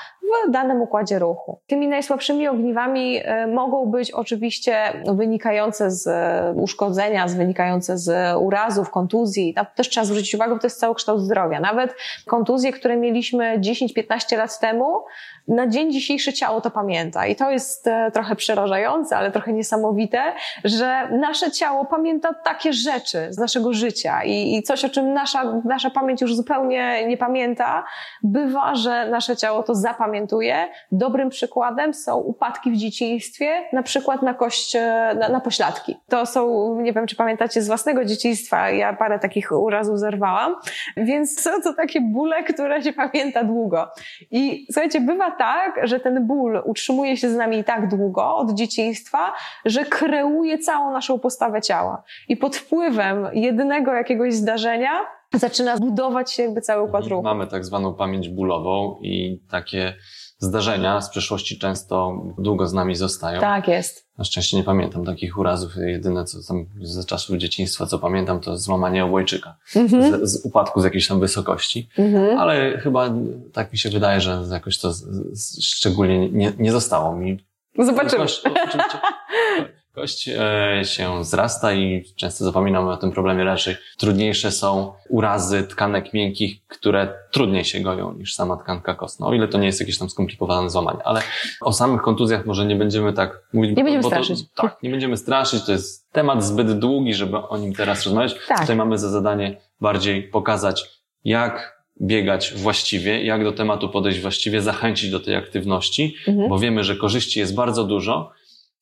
[0.49, 1.61] w danym układzie ruchu.
[1.67, 8.91] Tymi najsłabszymi ogniwami e, mogą być oczywiście wynikające z e, uszkodzenia, z wynikające z urazów,
[8.91, 9.55] kontuzji.
[9.55, 11.61] To też trzeba zwrócić uwagę, bo to jest cały kształt zdrowia.
[11.61, 11.95] Nawet
[12.27, 15.05] kontuzje, które mieliśmy 10-15 lat temu,
[15.49, 17.27] na dzień dzisiejszy ciało to pamięta.
[17.27, 20.23] I to jest e, trochę przerażające, ale trochę niesamowite,
[20.65, 25.61] że nasze ciało pamięta takie rzeczy z naszego życia i, i coś, o czym nasza,
[25.65, 27.85] nasza pamięć już zupełnie nie pamięta.
[28.23, 30.69] Bywa, że nasze ciało to zapamiętuje.
[30.93, 35.97] Dobrym przykładem są upadki w dzieciństwie, na przykład na kość, e, na, na pośladki.
[36.09, 40.57] To są, nie wiem, czy pamiętacie z własnego dzieciństwa, ja parę takich urazów zerwałam,
[40.97, 43.89] więc są to takie bóle, które się pamięta długo.
[44.31, 49.33] I słuchajcie, bywa tak, że ten ból utrzymuje się z nami tak długo od dzieciństwa,
[49.65, 52.03] że kreuje całą naszą postawę ciała.
[52.29, 54.91] I pod wpływem jednego jakiegoś zdarzenia
[55.35, 57.23] zaczyna budować się jakby cały układ ruchu.
[57.23, 59.95] Mamy tak zwaną pamięć bólową i takie
[60.39, 63.41] zdarzenia z przeszłości często długo z nami zostają.
[63.41, 64.09] Tak jest.
[64.19, 65.73] Na szczęście nie pamiętam takich urazów.
[65.77, 69.57] Jedyne, co tam ze czasów dzieciństwa, co pamiętam, to złamanie obojczyka.
[69.77, 70.27] Mhm.
[70.27, 71.89] Z, z, upadku z jakiejś tam wysokości.
[71.99, 72.39] Mhm.
[72.39, 73.11] Ale chyba
[73.53, 77.39] tak mi się wydaje, że jakoś to z, z, szczególnie nie, nie zostało mi.
[77.79, 78.23] Zobaczymy.
[78.25, 78.51] oczywiście,
[80.01, 83.77] Kość e, się zrasta i często zapominamy o tym problemie raczej.
[83.97, 89.27] Trudniejsze są urazy tkanek miękkich, które trudniej się goją niż sama tkanka kostna.
[89.27, 90.99] O ile to nie jest jakieś tam skomplikowane złamanie.
[91.05, 91.21] Ale
[91.61, 93.77] o samych kontuzjach może nie będziemy tak mówić.
[93.77, 94.39] Nie będziemy straszyć.
[94.55, 95.65] To, tak, nie będziemy straszyć.
[95.65, 98.35] To jest temat zbyt długi, żeby o nim teraz rozmawiać.
[98.49, 98.61] Tak.
[98.61, 100.85] Tutaj mamy za zadanie bardziej pokazać,
[101.25, 106.49] jak biegać właściwie, jak do tematu podejść właściwie, zachęcić do tej aktywności, mhm.
[106.49, 108.31] bo wiemy, że korzyści jest bardzo dużo,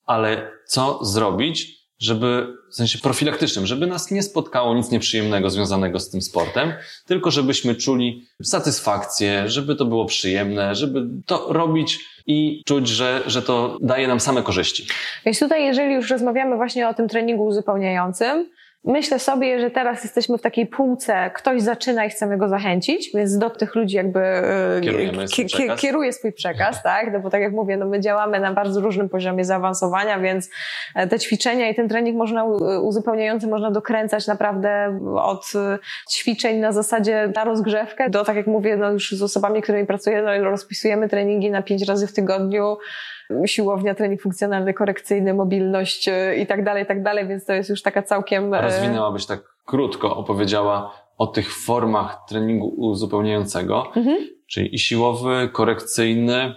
[0.07, 6.11] ale co zrobić, żeby, w sensie profilaktycznym, żeby nas nie spotkało nic nieprzyjemnego związanego z
[6.11, 6.73] tym sportem,
[7.07, 13.42] tylko żebyśmy czuli satysfakcję, żeby to było przyjemne, żeby to robić i czuć, że, że
[13.42, 14.87] to daje nam same korzyści.
[15.25, 18.51] Więc tutaj, jeżeli już rozmawiamy właśnie o tym treningu uzupełniającym,
[18.87, 23.38] Myślę sobie, że teraz jesteśmy w takiej półce, ktoś zaczyna i chcemy go zachęcić, więc
[23.38, 25.81] do tych ludzi jakby e, Kierujemy swój przekaz.
[25.81, 27.12] kieruje swój przekaz, tak?
[27.12, 30.51] No bo tak jak mówię, no my działamy na bardzo różnym poziomie zaawansowania, więc
[30.94, 32.44] e, te ćwiczenia i ten trening można
[32.83, 35.79] uzupełniający można dokręcać naprawdę od e,
[36.11, 40.22] ćwiczeń na zasadzie na rozgrzewkę do, tak jak mówię, no już z osobami, którymi pracuję,
[40.22, 42.77] no rozpisujemy treningi na pięć razy w tygodniu,
[43.46, 47.70] siłownia, trening funkcjonalny, korekcyjny, mobilność e, i tak dalej, i tak dalej, więc to jest
[47.70, 48.54] już taka całkiem...
[48.54, 54.16] A rozwinęłabyś tak krótko, opowiedziała o tych formach treningu uzupełniającego, mhm.
[54.46, 56.54] czyli i siłowy, korekcyjny,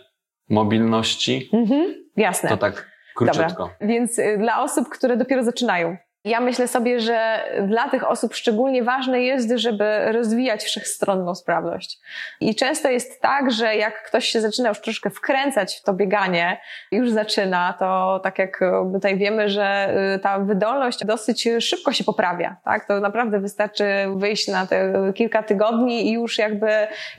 [0.50, 1.50] mobilności.
[1.54, 1.96] Mhm.
[2.18, 2.50] Jasne.
[2.50, 3.64] To tak króciutko.
[3.64, 3.76] Dobra.
[3.82, 8.84] Więc y, dla osób, które dopiero zaczynają, ja myślę sobie, że dla tych osób szczególnie
[8.84, 12.00] ważne jest, żeby rozwijać wszechstronną sprawność.
[12.42, 16.62] I często jest tak, że jak ktoś się zaczyna już troszkę wkręcać w to bieganie,
[16.92, 18.60] już zaczyna, to tak jak
[18.94, 22.88] tutaj wiemy, że y, ta wydolność dosyć szybko się poprawia, tak?
[22.88, 26.70] To naprawdę wystarczy wyjść na te kilka tygodni i już jakby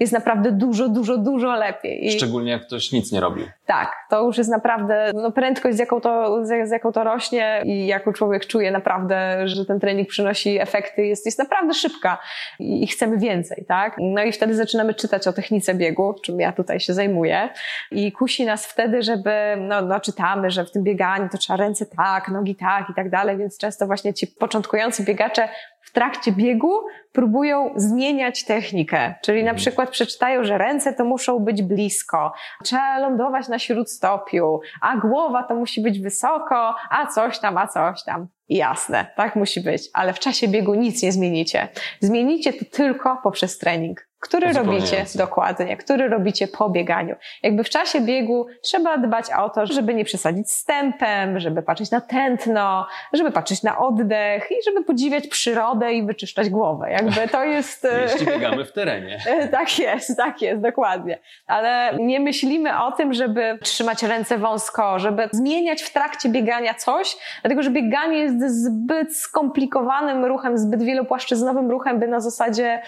[0.00, 2.06] jest naprawdę dużo, dużo, dużo lepiej.
[2.06, 2.10] I...
[2.12, 3.48] Szczególnie jak ktoś nic nie robi.
[3.66, 7.86] Tak, to już jest naprawdę no, prędkość, z jaką to, z, jaką to rośnie i
[7.86, 12.18] jako człowiek czuje naprawdę naprawdę, że ten trening przynosi efekty, jest, jest naprawdę szybka
[12.58, 13.96] i chcemy więcej, tak?
[13.98, 17.48] No i wtedy zaczynamy czytać o technice biegu, czym ja tutaj się zajmuję
[17.90, 21.86] i kusi nas wtedy, żeby, no, no czytamy, że w tym bieganiu to trzeba ręce
[21.86, 25.48] tak, nogi tak i tak dalej, więc często właśnie ci początkujący biegacze
[25.82, 26.72] w trakcie biegu
[27.12, 29.14] próbują zmieniać technikę.
[29.22, 29.56] Czyli na mhm.
[29.56, 32.32] przykład przeczytają, że ręce to muszą być blisko,
[32.64, 38.04] trzeba lądować na śródstopiu, a głowa to musi być wysoko, a coś tam, a coś
[38.04, 38.28] tam.
[38.48, 41.68] Jasne, tak musi być, ale w czasie biegu nic nie zmienicie.
[42.00, 47.16] Zmienicie to tylko poprzez trening który robicie dokładnie, który robicie po bieganiu.
[47.42, 51.90] Jakby w czasie biegu trzeba dbać o to, żeby nie przesadzić z tempem, żeby patrzeć
[51.90, 56.90] na tętno, żeby patrzeć na oddech i żeby podziwiać przyrodę i wyczyszczać głowę.
[56.90, 57.86] Jakby to jest...
[58.12, 59.18] Jeśli biegamy w terenie.
[59.52, 61.18] tak jest, tak jest, dokładnie.
[61.46, 67.16] Ale nie myślimy o tym, żeby trzymać ręce wąsko, żeby zmieniać w trakcie biegania coś,
[67.42, 72.82] dlatego że bieganie jest zbyt skomplikowanym ruchem, zbyt wielopłaszczyznowym ruchem, by na zasadzie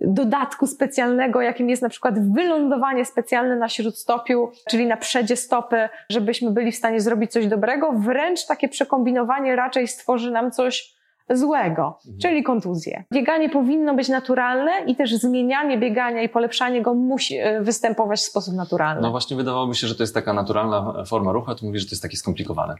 [0.00, 6.50] dodatku specjalnego, jakim jest na przykład wylądowanie specjalne na śródstopiu, czyli na przedzie stopy, żebyśmy
[6.50, 7.92] byli w stanie zrobić coś dobrego.
[7.92, 10.99] Wręcz takie przekombinowanie raczej stworzy nam coś
[11.30, 12.18] złego, mhm.
[12.22, 13.04] czyli kontuzję.
[13.12, 18.22] Bieganie powinno być naturalne i też zmienianie biegania i polepszanie go musi e, występować w
[18.22, 19.02] sposób naturalny.
[19.02, 21.88] No właśnie wydawałoby się, że to jest taka naturalna forma ruchu, a tu mówisz, że
[21.88, 22.74] to jest takie skomplikowane.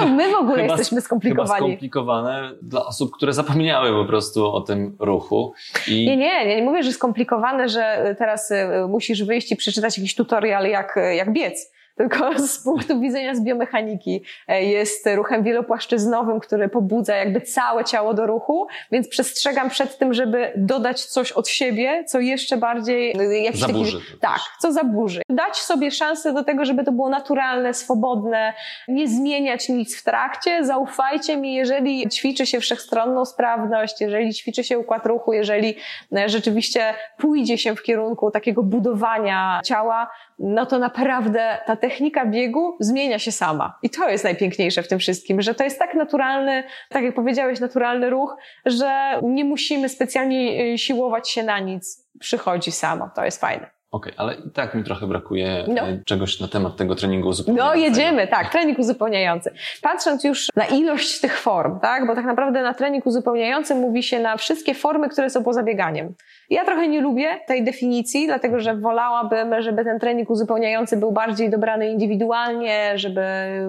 [0.00, 1.60] O, my w ogóle chyba, jesteśmy skomplikowani.
[1.60, 5.52] Chyba skomplikowane dla osób, które zapomniały po prostu o tym ruchu.
[5.88, 6.06] I...
[6.06, 10.66] Nie, nie, nie mówię, że skomplikowane, że teraz e, musisz wyjść i przeczytać jakiś tutorial
[10.66, 17.16] jak, jak biec tylko z punktu widzenia z biomechaniki e, jest ruchem wielopłaszczyznowym, który pobudza
[17.16, 22.20] jakby całe ciało do ruchu, więc przestrzegam przed tym, żeby dodać coś od siebie, co
[22.20, 23.16] jeszcze bardziej...
[23.20, 23.98] E, jakiś zaburzy.
[23.98, 25.22] Taki, tak, co zaburzy.
[25.28, 28.52] Dać sobie szansę do tego, żeby to było naturalne, swobodne,
[28.88, 30.64] nie zmieniać nic w trakcie.
[30.64, 35.76] Zaufajcie mi, jeżeli ćwiczy się wszechstronną sprawność, jeżeli ćwiczy się układ ruchu, jeżeli
[36.16, 41.91] e, rzeczywiście pójdzie się w kierunku takiego budowania ciała, no to naprawdę ta technika
[42.26, 43.78] biegu zmienia się sama.
[43.82, 47.60] I to jest najpiękniejsze w tym wszystkim, że to jest tak naturalny, tak jak powiedziałeś,
[47.60, 52.08] naturalny ruch, że nie musimy specjalnie y, siłować się na nic.
[52.20, 53.10] Przychodzi samo.
[53.16, 53.70] To jest fajne.
[53.92, 55.82] Okej, okay, ale i tak mi trochę brakuje no.
[55.82, 57.80] E, czegoś na temat tego treningu uzupełniającego.
[57.80, 59.54] No jedziemy, tak, trening uzupełniający.
[59.82, 64.20] Patrząc już na ilość tych form, tak, bo tak naprawdę na trening uzupełniający mówi się
[64.20, 66.14] na wszystkie formy, które są poza bieganiem.
[66.50, 71.50] Ja trochę nie lubię tej definicji, dlatego że wolałabym, żeby ten trening uzupełniający był bardziej
[71.50, 73.22] dobrany indywidualnie, żeby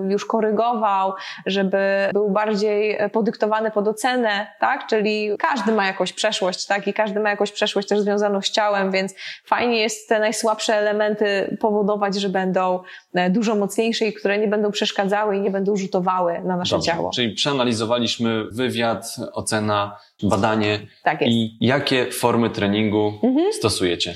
[0.09, 1.13] już korygował,
[1.45, 1.77] żeby
[2.13, 4.87] był bardziej podyktowany pod ocenę, tak?
[4.87, 6.87] Czyli każdy ma jakąś przeszłość, tak?
[6.87, 11.57] I każdy ma jakąś przeszłość też związaną z ciałem, więc fajnie jest te najsłabsze elementy
[11.61, 12.83] powodować, że będą e,
[13.29, 16.91] dużo mocniejsze i które nie będą przeszkadzały i nie będą rzutowały na nasze Dobrze.
[16.91, 17.11] ciało.
[17.13, 23.53] Czyli przeanalizowaliśmy wywiad, ocena, badanie tak i jakie formy treningu mhm.
[23.53, 24.13] stosujecie?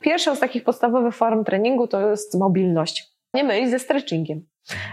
[0.00, 3.10] Pierwszą z takich podstawowych form treningu to jest mobilność.
[3.34, 4.46] Nie mylić ze stretchingiem.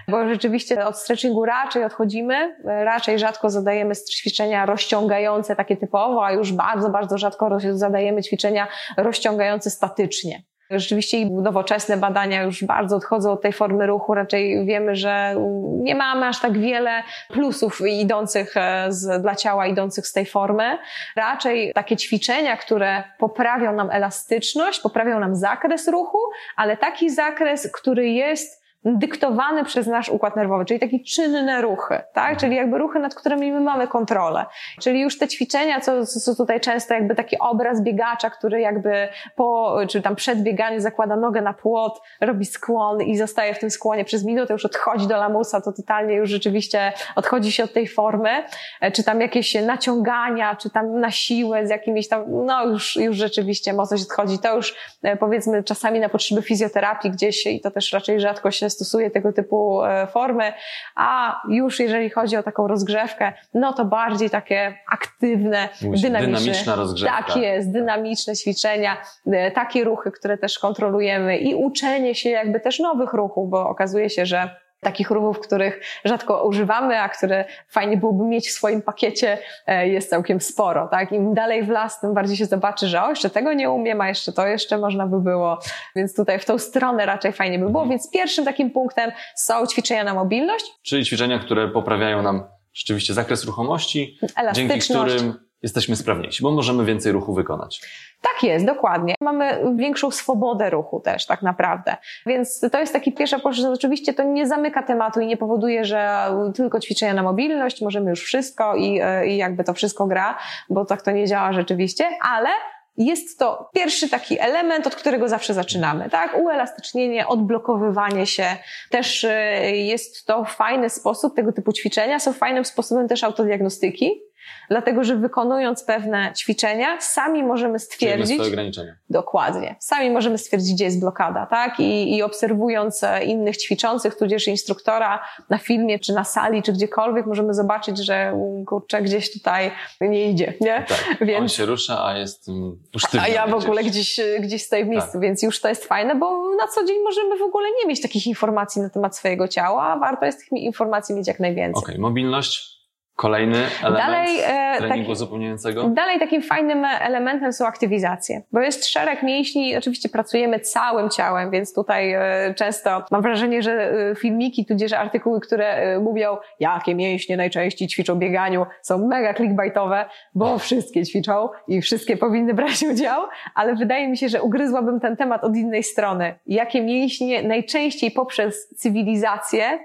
[0.08, 6.54] Bo rzeczywiście od stretchingu raczej odchodzimy, raczej rzadko zadajemy ćwiczenia rozciągające takie typowo, a już
[6.54, 8.68] bardzo, bardzo rzadko zadajemy ćwiczenia
[8.98, 10.44] rozciągające statycznie.
[10.70, 14.14] Rzeczywiście nowoczesne badania już bardzo odchodzą od tej formy ruchu.
[14.14, 15.36] Raczej wiemy, że
[15.80, 20.78] nie mamy aż tak wiele plusów idących e, z, dla ciała, idących z tej formy.
[21.16, 26.20] Raczej takie ćwiczenia, które poprawią nam elastyczność, poprawią nam zakres ruchu,
[26.56, 32.38] ale taki zakres, który jest dyktowane przez nasz układ nerwowy, czyli takie czynne ruchy, tak?
[32.38, 34.46] Czyli jakby ruchy, nad którymi my mamy kontrolę.
[34.82, 39.78] Czyli już te ćwiczenia, co, co tutaj często jakby taki obraz biegacza, który jakby po,
[39.90, 44.06] czy tam przed bieganiem zakłada nogę na płot, robi skłon i zostaje w tym skłonie
[44.06, 48.44] przez minutę, już odchodzi do lamusa, to totalnie już rzeczywiście odchodzi się od tej formy,
[48.82, 53.16] e, czy tam jakieś naciągania, czy tam na siłę z jakimiś tam, no już, już
[53.16, 54.40] rzeczywiście mocno się odchodzi.
[54.40, 58.70] To już e, powiedzmy czasami na potrzeby fizjoterapii gdzieś i to też raczej rzadko się
[58.78, 60.54] stosuje tego typu e, formy,
[60.96, 66.22] a już jeżeli chodzi o taką rozgrzewkę, no to bardziej takie aktywne, dynamiczne.
[66.22, 67.24] Dynamiczna rozgrzewka.
[67.24, 68.98] Tak jest, dynamiczne ćwiczenia,
[69.28, 74.10] e, takie ruchy, które też kontrolujemy i uczenie się jakby też nowych ruchów, bo okazuje
[74.10, 79.38] się, że takich ruchów, których rzadko używamy, a które fajnie byłoby mieć w swoim pakiecie,
[79.68, 81.12] e, jest całkiem sporo, tak?
[81.12, 84.10] Im dalej w las, tym bardziej się zobaczy, że o, jeszcze tego nie umiem, a
[84.10, 85.60] jeszcze to jeszcze można by było,
[85.96, 87.90] więc tutaj w tą stronę raczej fajnie by było, mhm.
[87.90, 90.66] więc pierwszym takim punktem są ćwiczenia na mobilność.
[90.84, 94.20] Czyli ćwiczenia, które poprawiają nam rzeczywiście zakres ruchomości,
[94.54, 97.82] dzięki którym jesteśmy sprawniejsi, bo możemy więcej ruchu wykonać.
[98.22, 99.16] Tak jest, dokładnie.
[99.22, 101.98] Mamy większą swobodę ruchu też tak naprawdę.
[102.26, 103.72] Więc to jest taki pierwsza płaszczyzna.
[103.72, 108.24] Oczywiście to nie zamyka tematu i nie powoduje, że tylko ćwiczenia na mobilność, możemy już
[108.24, 110.38] wszystko i, i jakby to wszystko gra,
[110.70, 112.50] bo tak to nie działa rzeczywiście, ale
[112.98, 116.38] jest to pierwszy taki element, od którego zawsze zaczynamy, tak?
[116.40, 118.46] Uelastycznienie, odblokowywanie się.
[118.90, 119.32] Też y,
[119.74, 124.22] jest to fajny sposób, tego typu ćwiczenia są fajnym sposobem też autodiagnostyki,
[124.70, 128.36] Dlatego, że wykonując pewne ćwiczenia, sami możemy stwierdzić.
[128.36, 128.96] swoje ograniczenia.
[129.10, 129.76] Dokładnie.
[129.80, 131.80] Sami możemy stwierdzić, gdzie jest blokada, tak?
[131.80, 137.26] I, I obserwując e, innych ćwiczących, tudzież instruktora na filmie, czy na sali, czy gdziekolwiek,
[137.26, 138.34] możemy zobaczyć, że
[138.68, 139.72] kurczę, gdzieś tutaj
[140.02, 140.86] nie idzie, nie?
[140.88, 141.18] Tak.
[141.28, 141.42] Więc...
[141.42, 142.80] On się rusza, a jest um,
[143.22, 145.22] A ja w ogóle gdzieś, gdzieś stoję w miejscu, tak.
[145.22, 148.28] więc już to jest fajne, bo na co dzień możemy w ogóle nie mieć takich
[148.28, 151.84] informacji na temat swojego ciała, a warto jest tych informacji mieć jak najwięcej.
[151.84, 152.02] Okej, okay.
[152.02, 152.77] mobilność
[153.18, 155.84] Kolejny element dalej, e, treningu taki, uzupełniającego?
[155.84, 161.74] Dalej takim fajnym elementem są aktywizacje, bo jest szereg mięśni, oczywiście pracujemy całym ciałem, więc
[161.74, 167.88] tutaj e, często mam wrażenie, że e, filmiki, tudzież artykuły, które mówią, jakie mięśnie najczęściej
[167.88, 170.06] ćwiczą bieganiu, są mega clickbaitowe,
[170.36, 173.22] bo wszystkie ćwiczą i wszystkie powinny brać udział,
[173.56, 176.40] ale wydaje mi się, że ugryzłabym ten temat od innej strony.
[176.46, 179.80] Jakie mięśnie najczęściej poprzez cywilizację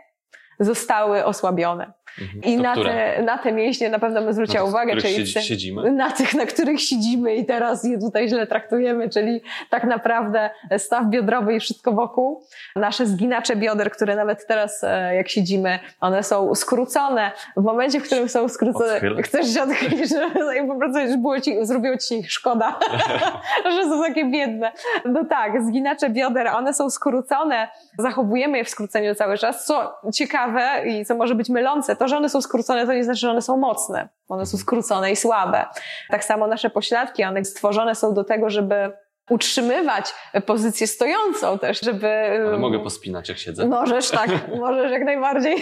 [0.61, 1.93] zostały osłabione.
[2.21, 2.43] Mhm.
[2.43, 5.93] I na te, na te mięśnie na pewno bym zwróciła uwagę, czyli siedzimy?
[5.93, 9.41] na tych, na których siedzimy i teraz je tutaj źle traktujemy, czyli
[9.71, 12.45] tak naprawdę staw biodrowy i wszystko wokół.
[12.77, 17.31] Nasze zginacze bioder, które nawet teraz e, jak siedzimy, one są skrócone.
[17.57, 19.23] W momencie, w którym są skrócone, Odchyl.
[19.23, 20.31] chcesz się odchylić, że
[20.69, 22.79] po prostu było ci, zrobiło ci ich szkoda,
[23.77, 24.73] że są takie biedne.
[25.05, 30.83] No tak, zginacze bioder, one są skrócone, zachowujemy je w skróceniu cały czas, co ciekawe
[30.87, 33.43] i co może być mylące, to, że one są skrócone, to nie znaczy, że one
[33.43, 34.09] są mocne.
[34.29, 35.65] One są skrócone i słabe.
[36.11, 38.93] Tak samo nasze pośladki, one stworzone są do tego, żeby
[39.33, 40.15] utrzymywać
[40.47, 42.09] pozycję stojącą też, żeby...
[42.47, 43.67] Ale mogę pospinać, jak siedzę.
[43.67, 44.31] Możesz, tak,
[44.61, 45.57] możesz jak najbardziej.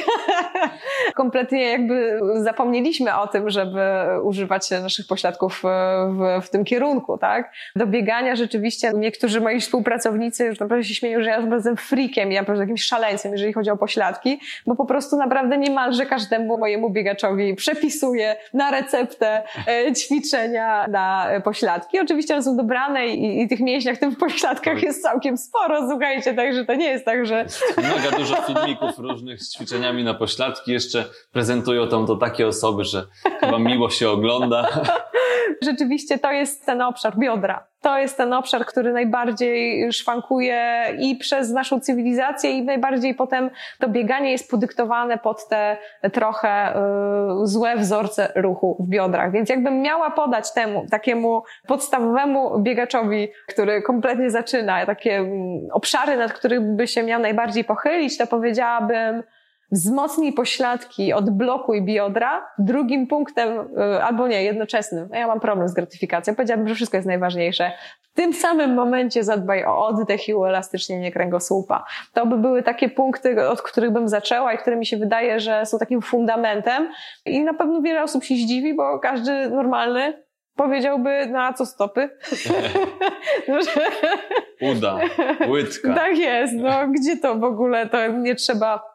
[1.15, 3.81] Kompletnie jakby zapomnieliśmy o tym, żeby
[4.23, 7.53] używać naszych pośladków w, w tym kierunku, tak?
[7.77, 12.45] Do biegania rzeczywiście niektórzy moi współpracownicy już naprawdę się śmieją, że ja jestem freakiem, ja
[12.45, 17.55] prostu jakimś szaleńcem, jeżeli chodzi o pośladki, bo po prostu naprawdę niemalże każdemu mojemu biegaczowi
[17.55, 22.01] przepisuję na receptę e, ćwiczenia na pośladki.
[22.01, 24.83] Oczywiście one są dobrane i, i tych mięśniach, tym w pośladkach tak.
[24.83, 27.47] jest całkiem sporo, słuchajcie, także to nie jest tak, że...
[27.77, 33.07] Mega dużo filmików różnych z ćwiczeniami na pośladki, jeszcze prezentują tam to takie osoby, że
[33.41, 34.69] chyba miło się ogląda.
[35.63, 37.70] Rzeczywiście to jest ten obszar biodra.
[37.81, 43.89] To jest ten obszar, który najbardziej szwankuje i przez naszą cywilizację i najbardziej potem to
[43.89, 45.77] bieganie jest podyktowane pod te
[46.13, 49.33] trochę y, złe wzorce ruchu w biodrach.
[49.33, 56.33] Więc jakbym miała podać temu, takiemu podstawowemu biegaczowi, który kompletnie zaczyna, takie mm, obszary, nad
[56.33, 59.23] których by się miał najbardziej pochylić, to powiedziałabym,
[59.73, 62.47] wzmocnij pośladki, odblokuj biodra.
[62.59, 67.09] Drugim punktem, y, albo nie, jednoczesnym, ja mam problem z gratyfikacją, powiedziałabym, że wszystko jest
[67.09, 67.73] najważniejsze.
[68.03, 71.85] W tym samym momencie zadbaj o oddech i uelastycznienie kręgosłupa.
[72.13, 75.67] To by były takie punkty, od których bym zaczęła i które mi się wydaje, że
[75.67, 76.89] są takim fundamentem
[77.27, 80.23] i na pewno wiele osób się zdziwi, bo każdy normalny
[80.57, 82.09] powiedziałby, na co stopy?
[84.73, 84.99] Uda,
[85.49, 85.95] łydka.
[85.95, 88.90] Tak jest, no gdzie to w ogóle, to nie trzeba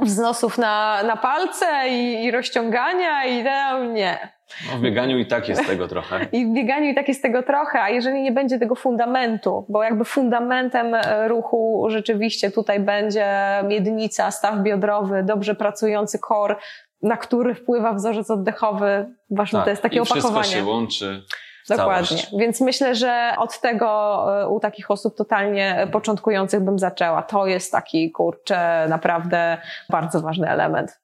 [0.00, 4.28] wznosów na, na palce i, i rozciągania i no, nie.
[4.70, 6.26] No, w bieganiu i tak jest tego trochę.
[6.32, 9.82] I w bieganiu i tak jest tego trochę, a jeżeli nie będzie tego fundamentu, bo
[9.82, 13.26] jakby fundamentem e, ruchu rzeczywiście tutaj będzie
[13.64, 16.58] miednica, staw biodrowy, dobrze pracujący kor,
[17.02, 19.14] na który wpływa wzorzec oddechowy.
[19.30, 20.42] Ważne tak, to jest takie i opakowanie.
[20.42, 21.22] Wszystko się łączy.
[21.68, 22.06] Dokładnie.
[22.06, 22.30] Całość.
[22.38, 27.22] Więc myślę, że od tego e, u takich osób totalnie początkujących bym zaczęła.
[27.22, 29.58] To jest taki, kurczę, naprawdę
[29.90, 31.00] bardzo ważny element.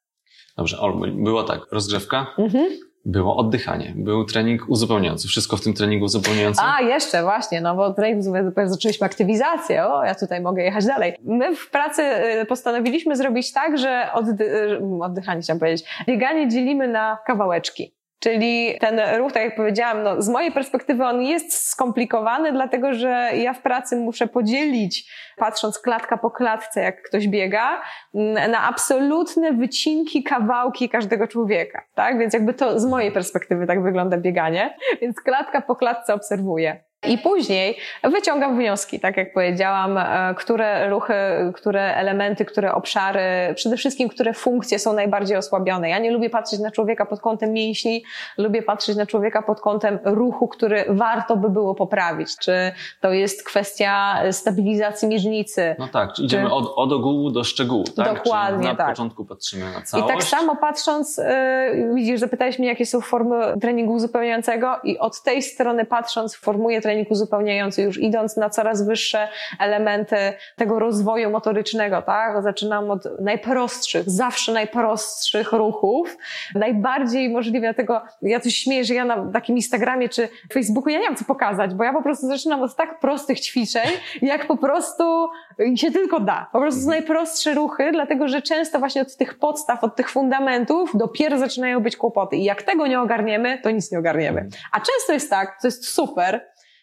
[0.57, 2.67] Dobrze, Olu, było tak, rozgrzewka, Mhm.
[3.05, 6.65] było oddychanie, był trening uzupełniający, wszystko w tym treningu uzupełniającym.
[6.69, 11.17] A, jeszcze właśnie, no bo trening dopiero zaczęliśmy aktywizację, o, ja tutaj mogę jechać dalej.
[11.25, 12.03] My w pracy
[12.43, 17.96] y, postanowiliśmy zrobić tak, że oddy- y, oddychanie chciałam powiedzieć, bieganie dzielimy na kawałeczki.
[18.21, 23.31] Czyli ten ruch, tak jak powiedziałam, no, z mojej perspektywy on jest skomplikowany, dlatego że
[23.35, 27.83] ja w pracy muszę podzielić, patrząc klatka po klatce, jak ktoś biega,
[28.15, 31.83] mm, na absolutne wycinki, kawałki każdego człowieka.
[31.95, 32.19] Tak?
[32.19, 34.77] Więc jakby to z mojej perspektywy tak wygląda bieganie.
[35.01, 36.85] Więc klatka po klatce obserwuję.
[37.09, 41.15] I później wyciągam wnioski, tak jak powiedziałam, e, które ruchy,
[41.55, 43.21] które elementy, które obszary,
[43.55, 45.89] przede wszystkim które funkcje są najbardziej osłabione.
[45.89, 48.05] Ja nie lubię patrzeć na człowieka pod kątem mięśni,
[48.39, 52.37] lubię patrzeć na człowieka pod kątem ruchu, który warto by było poprawić.
[52.37, 55.77] Czy to jest kwestia stabilizacji miednicy.
[55.79, 58.15] No tak, czyli idziemy od, od ogółu do szczegółu, tak?
[58.15, 58.89] Dokładnie, czyli na tak.
[58.89, 60.09] początku patrzymy na I całość.
[60.09, 65.43] tak samo patrząc, yy, widzisz, zapytałeś mnie, jakie są formy treningu uzupełniającego i od tej
[65.43, 69.29] strony patrząc, formuję trening uzupełniający, już idąc na coraz wyższe
[69.61, 70.17] elementy
[70.57, 72.43] tego rozwoju motorycznego, tak?
[72.43, 76.17] Zaczynam od najprostszych, zawsze najprostszych ruchów,
[76.55, 81.07] najbardziej możliwe, dlatego ja coś śmieję, że ja na takim Instagramie czy Facebooku ja nie
[81.07, 83.89] mam co pokazać, bo ja po prostu zaczynam od tak prostych ćwiczeń,
[84.23, 85.29] jak po prostu
[85.77, 86.47] się tylko da.
[86.53, 91.39] Po prostu najprostsze ruchy, dlatego że często właśnie od tych podstaw, od tych fundamentów dopiero
[91.39, 92.37] zaczynają być kłopoty.
[92.37, 94.49] I jak tego nie ogarniemy, to nic nie ogarniemy.
[94.73, 96.41] A często jest tak, to jest super,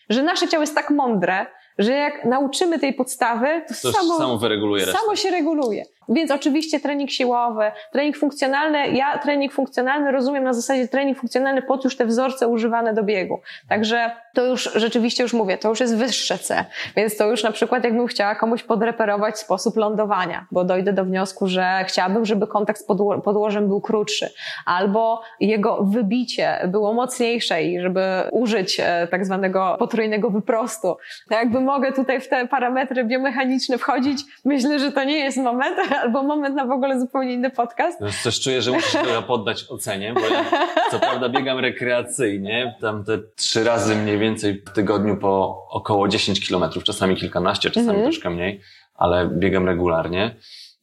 [0.10, 1.46] że nasze ciało jest tak mądre,
[1.78, 5.00] że jak nauczymy tej podstawy, to, To samo, samo wyreguluje resztę.
[5.02, 5.84] samo się reguluje.
[6.10, 11.84] Więc oczywiście trening siłowy, trening funkcjonalny, ja trening funkcjonalny rozumiem na zasadzie trening funkcjonalny pod
[11.84, 13.42] już te wzorce używane do biegu.
[13.70, 16.66] Także to już rzeczywiście już mówię, to już jest wyższe C.
[16.96, 21.48] Więc to już na przykład jakbym chciała komuś podreperować sposób lądowania, bo dojdę do wniosku,
[21.48, 24.30] że chciałabym, żeby kontakt z podło- podłożem był krótszy,
[24.66, 28.02] albo jego wybicie było mocniejsze i żeby
[28.32, 30.98] użyć e, tak zwanego potrójnego wyprostu.
[31.30, 35.78] To jakby mogę tutaj w te parametry biomechaniczne wchodzić, myślę, że to nie jest moment,
[36.02, 38.02] albo moment na w ogóle zupełnie inny podcast.
[38.02, 40.46] Już Też czuję, że muszę się trochę poddać ocenie, bo ja
[40.92, 46.48] co prawda biegam rekreacyjnie, tam te trzy razy mniej więcej w tygodniu po około 10
[46.48, 48.04] kilometrów, czasami kilkanaście, czasami Mhm.
[48.12, 48.62] troszkę mniej,
[48.96, 50.36] ale biegam regularnie.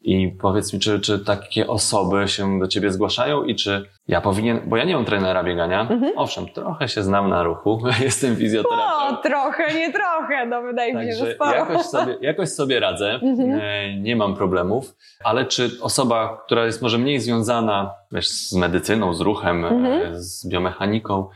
[0.02, 4.60] I powiedz mi, czy, czy takie osoby się do ciebie zgłaszają i czy ja powinien,
[4.66, 6.12] bo ja nie mam trenera biegania, Mhm.
[6.16, 9.16] owszem, trochę się znam na ruchu, jestem O, fizjoterapeutą.
[9.22, 11.50] trochę, nie trochę, no wydaje mi się, że sporo.
[11.56, 13.60] jakoś sobie, jakoś sobie radzę, Mhm.
[13.62, 14.94] e, nie mam problemów,
[15.24, 20.22] ale czy osoba, która jest może mniej związana wiesz, z medycyną, z ruchem, e, Mhm.
[20.22, 21.28] z biomechaniką,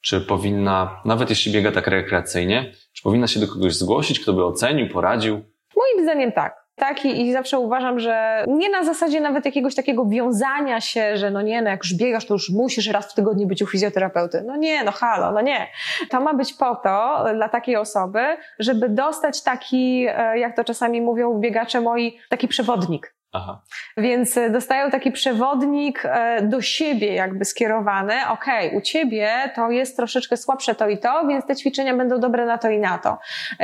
[0.00, 4.44] czy powinna, nawet jeśli biega tak rekreacyjnie, czy powinna się do kogoś zgłosić, kto by
[4.44, 5.34] ocenił, poradził?
[5.76, 6.65] Moim zdaniem tak.
[6.78, 11.30] Tak i, i zawsze uważam, że nie na zasadzie nawet jakiegoś takiego wiązania się, że
[11.30, 14.42] no nie, no jak już biegasz, to już musisz raz w tygodniu być u fizjoterapeuty.
[14.46, 15.66] No nie, no halo, no nie.
[16.10, 18.20] To ma być po to dla takiej osoby,
[18.58, 23.15] żeby dostać taki, e, jak to czasami mówią biegacze moi, taki przewodnik.
[23.36, 23.60] Aha.
[23.96, 28.14] Więc e, dostają taki przewodnik e, do siebie jakby skierowany.
[28.28, 32.46] Okej, u ciebie to jest troszeczkę słabsze to i to, więc te ćwiczenia będą dobre
[32.46, 33.18] na to i na to.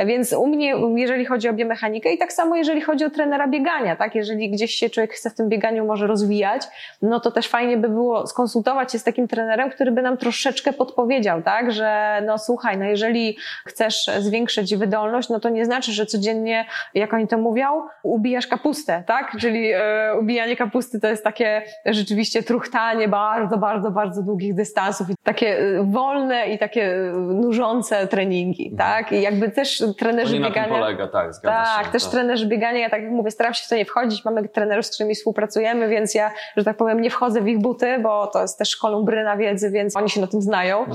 [0.05, 3.95] Więc u mnie, jeżeli chodzi o biomechanikę i tak samo jeżeli chodzi o trenera biegania,
[3.95, 4.15] tak?
[4.15, 6.63] Jeżeli gdzieś się człowiek chce w tym bieganiu może rozwijać,
[7.01, 10.73] no to też fajnie by było skonsultować się z takim trenerem, który by nam troszeczkę
[10.73, 11.71] podpowiedział, tak?
[11.71, 17.13] Że no słuchaj, no jeżeli chcesz zwiększyć wydolność, no to nie znaczy, że codziennie, jak
[17.13, 19.31] oni to mówią, ubijasz kapustę, tak?
[19.39, 25.13] Czyli e, ubijanie kapusty to jest takie rzeczywiście truchtanie bardzo, bardzo, bardzo długich dystansów i
[25.23, 29.11] takie e, wolne i takie e, nużące treningi, tak?
[29.11, 30.75] I jakby też trenerzy nie na tym biegania...
[30.79, 31.91] polega, tak, zgadza Tak, się.
[31.91, 34.85] też trenerzy biegania, ja tak jak mówię, staram się w to nie wchodzić, mamy trenerów,
[34.85, 38.41] z którymi współpracujemy, więc ja, że tak powiem, nie wchodzę w ich buty, bo to
[38.41, 40.85] jest też kolumbryna wiedzy, więc oni się na tym znają.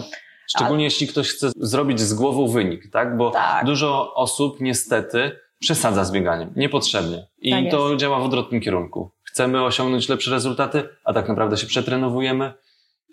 [0.46, 3.16] Szczególnie jeśli ktoś chce zrobić z głową wynik, tak?
[3.16, 3.64] Bo Tak.
[3.64, 7.26] dużo osób niestety przesadza z bieganiem, niepotrzebnie.
[7.38, 9.10] I Tak to działa w odwrotnym kierunku.
[9.24, 12.52] Chcemy osiągnąć lepsze rezultaty, a tak naprawdę się przetrenowujemy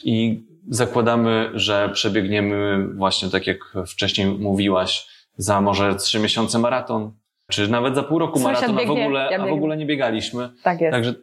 [0.04, 7.12] i zakładamy, że przebiegniemy właśnie tak jak wcześniej mówiłaś, za może trzy miesiące maraton,
[7.52, 9.86] czy nawet za pół roku Sąsiad maraton, a w, ogóle, ja a w ogóle nie
[9.86, 10.50] biegaliśmy.
[10.64, 10.92] Tak jest.
[10.92, 11.14] Także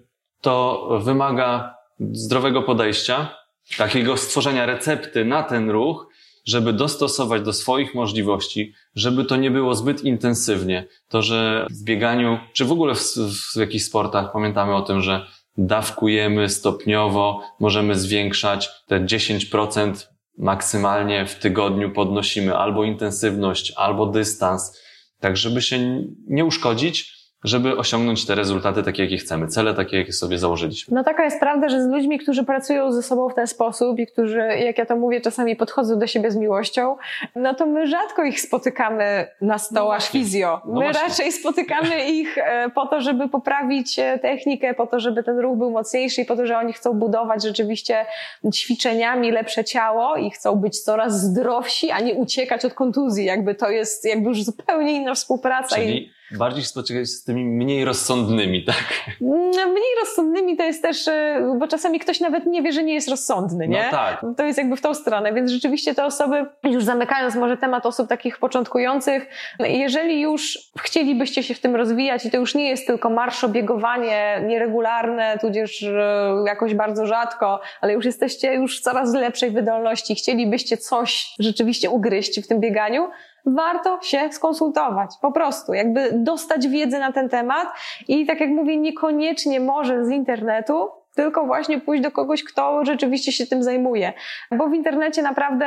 [0.40, 3.36] to wymaga zdrowego podejścia
[3.78, 6.08] takiego stworzenia recepty na ten ruch,
[6.44, 10.86] żeby dostosować do swoich możliwości, żeby to nie było zbyt intensywnie.
[11.08, 13.00] To, że w bieganiu, czy w ogóle w,
[13.54, 15.26] w jakichś sportach pamiętamy o tym, że
[15.56, 20.06] dawkujemy stopniowo, możemy zwiększać te 10%
[20.38, 24.80] maksymalnie w tygodniu podnosimy albo intensywność, albo dystans,
[25.20, 30.12] tak żeby się nie uszkodzić, żeby osiągnąć te rezultaty takie, jakie chcemy, cele takie, jakie
[30.12, 30.94] sobie założyliśmy.
[30.94, 34.06] No taka jest prawda, że z ludźmi, którzy pracują ze sobą w ten sposób i
[34.06, 36.96] którzy, jak ja to mówię, czasami podchodzą do siebie z miłością,
[37.36, 40.60] no to my rzadko ich spotykamy na stołach no fizjo.
[40.64, 41.08] No my właśnie.
[41.08, 45.58] raczej spotykamy ich e, po to, żeby poprawić e, technikę, po to, żeby ten ruch
[45.58, 48.06] był mocniejszy i po to, że oni chcą budować rzeczywiście
[48.54, 53.24] ćwiczeniami lepsze ciało i chcą być coraz zdrowsi, a nie uciekać od kontuzji.
[53.24, 55.76] Jakby to jest jakby już zupełnie inna współpraca.
[55.76, 56.12] Czyli...
[56.38, 58.84] Bardziej spotykać z tymi mniej rozsądnymi, tak?
[59.20, 62.94] No, mniej rozsądnymi to jest też, e, bo czasami ktoś nawet nie wie, że nie
[62.94, 63.84] jest rozsądny, nie?
[63.84, 64.26] No tak.
[64.36, 68.08] To jest jakby w tą stronę, więc rzeczywiście te osoby, już zamykając może temat osób
[68.08, 69.26] takich początkujących,
[69.58, 75.38] jeżeli już chcielibyście się w tym rozwijać i to już nie jest tylko marszobiegowanie nieregularne,
[75.40, 81.34] tudzież e, jakoś bardzo rzadko, ale już jesteście już w coraz lepszej wydolności, chcielibyście coś
[81.38, 83.08] rzeczywiście ugryźć w tym bieganiu,
[83.46, 85.10] warto się skonsultować.
[85.20, 87.68] Po prostu, jakby dostać wiedzę na ten temat
[88.08, 93.32] i tak jak mówię, niekoniecznie może z internetu, tylko właśnie pójść do kogoś, kto rzeczywiście
[93.32, 94.12] się tym zajmuje.
[94.58, 95.66] Bo w internecie naprawdę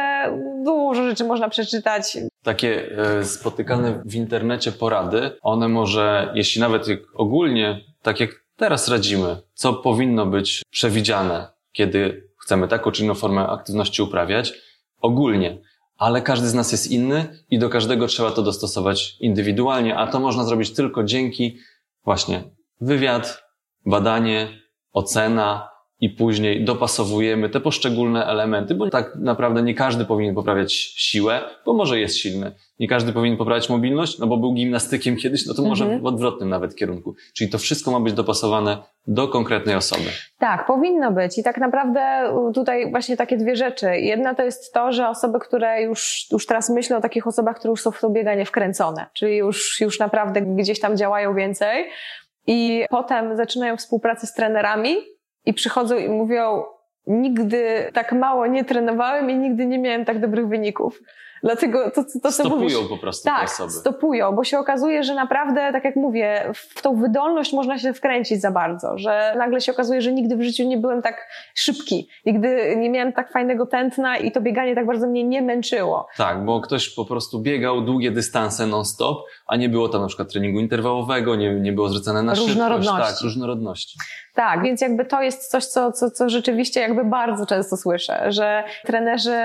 [0.64, 2.18] dużo rzeczy można przeczytać.
[2.44, 9.38] Takie e, spotykane w internecie porady, one może, jeśli nawet ogólnie, tak jak teraz radzimy,
[9.54, 14.54] co powinno być przewidziane, kiedy chcemy taką czy inną formę aktywności uprawiać,
[15.02, 15.58] ogólnie
[15.98, 20.20] ale każdy z nas jest inny i do każdego trzeba to dostosować indywidualnie, a to
[20.20, 21.58] można zrobić tylko dzięki
[22.04, 22.44] właśnie
[22.82, 23.44] wywiad,
[23.86, 24.48] badanie,
[24.94, 31.42] ocena, i później dopasowujemy te poszczególne elementy, bo tak naprawdę nie każdy powinien poprawiać siłę,
[31.66, 32.52] bo może jest silny.
[32.80, 36.02] Nie każdy powinien poprawiać mobilność, no bo był gimnastykiem kiedyś, no to może mhm.
[36.02, 37.16] w odwrotnym nawet kierunku.
[37.34, 40.10] Czyli to wszystko ma być dopasowane do konkretnej osoby.
[40.40, 41.38] Tak, powinno być.
[41.38, 43.98] I tak naprawdę tutaj właśnie takie dwie rzeczy.
[43.98, 47.70] Jedna to jest to, że osoby, które już, już teraz myślą o takich osobach, które
[47.70, 51.90] już są w to bieganie wkręcone, czyli już, już naprawdę gdzieś tam działają więcej,
[52.48, 54.96] i potem zaczynają współpracę z trenerami,
[55.46, 56.64] i przychodzą i mówią,
[57.08, 61.02] nigdy tak mało nie trenowałem i nigdy nie miałem tak dobrych wyników.
[61.44, 63.72] Dlatego to, to, to stopują po prostu tak, te osoby.
[63.72, 68.42] stopują, bo się okazuje, że naprawdę, tak jak mówię, w tą wydolność można się wkręcić
[68.42, 72.76] za bardzo, że nagle się okazuje, że nigdy w życiu nie byłem tak szybki, nigdy
[72.78, 76.08] nie miałem tak fajnego tętna i to bieganie tak bardzo mnie nie męczyło.
[76.18, 79.18] Tak, bo ktoś po prostu biegał długie dystanse non-stop,
[79.48, 82.96] a nie było tam na przykład treningu interwałowego, nie, nie było zwracane na różnorodności.
[82.96, 83.14] szybkość.
[83.14, 83.98] Tak, różnorodności.
[84.36, 88.64] Tak, więc jakby to jest coś, co, co, co rzeczywiście jakby bardzo często słyszę, że
[88.86, 89.38] trenerzy,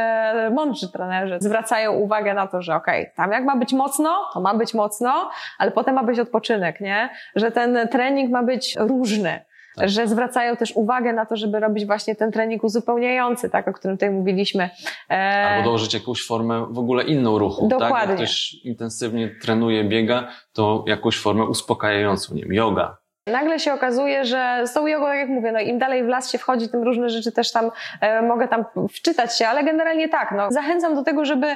[0.54, 4.40] mądrzy trenerzy zwracają uwagę na to, że okej, okay, tam jak ma być mocno, to
[4.40, 7.10] ma być mocno, ale potem ma być odpoczynek, nie?
[7.36, 9.44] Że ten trening ma być różny.
[9.76, 9.88] Tak.
[9.88, 13.96] że zwracają też uwagę na to, żeby robić właśnie ten trening uzupełniający, tak, o którym
[13.96, 14.70] tutaj mówiliśmy.
[15.10, 15.46] E...
[15.46, 17.68] Albo dołożyć jakąś formę w ogóle inną ruchu.
[17.68, 17.98] Dokładnie.
[17.98, 18.08] Tak?
[18.08, 24.24] Jak ktoś intensywnie trenuje, biega, to jakąś formę uspokajającą, nie wiem, yoga, Nagle się okazuje,
[24.24, 27.10] że z tą jogą, jak mówię, no im dalej w las się wchodzi, tym różne
[27.10, 31.24] rzeczy też tam e, mogę tam wczytać się, ale generalnie tak, no zachęcam do tego,
[31.24, 31.46] żeby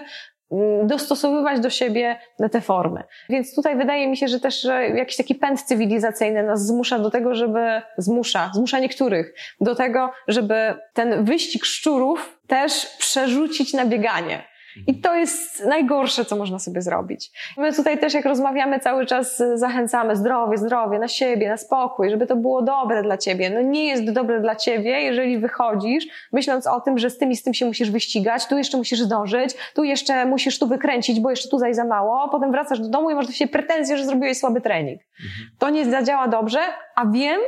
[0.53, 2.19] mm, dostosowywać do siebie
[2.53, 3.03] te formy.
[3.29, 7.35] Więc tutaj wydaje mi się, że też jakiś taki pęd cywilizacyjny nas zmusza do tego,
[7.35, 14.54] żeby, zmusza, zmusza niektórych do tego, żeby ten wyścig szczurów też przerzucić na bieganie.
[14.87, 17.31] I to jest najgorsze, co można sobie zrobić.
[17.57, 22.27] My tutaj też, jak rozmawiamy, cały czas zachęcamy zdrowie, zdrowie, na siebie, na spokój, żeby
[22.27, 23.51] to było dobre dla ciebie.
[23.51, 27.37] No nie jest dobre dla ciebie, jeżeli wychodzisz, myśląc o tym, że z tym i
[27.37, 31.31] z tym się musisz wyścigać, tu jeszcze musisz zdążyć, tu jeszcze musisz tu wykręcić, bo
[31.31, 34.39] jeszcze tutaj za mało, potem wracasz do domu i masz do siebie pretensje, że zrobiłeś
[34.39, 35.01] słaby trening.
[35.01, 35.51] Mhm.
[35.59, 36.61] To nie zadziała dobrze,
[36.97, 37.41] a wiem,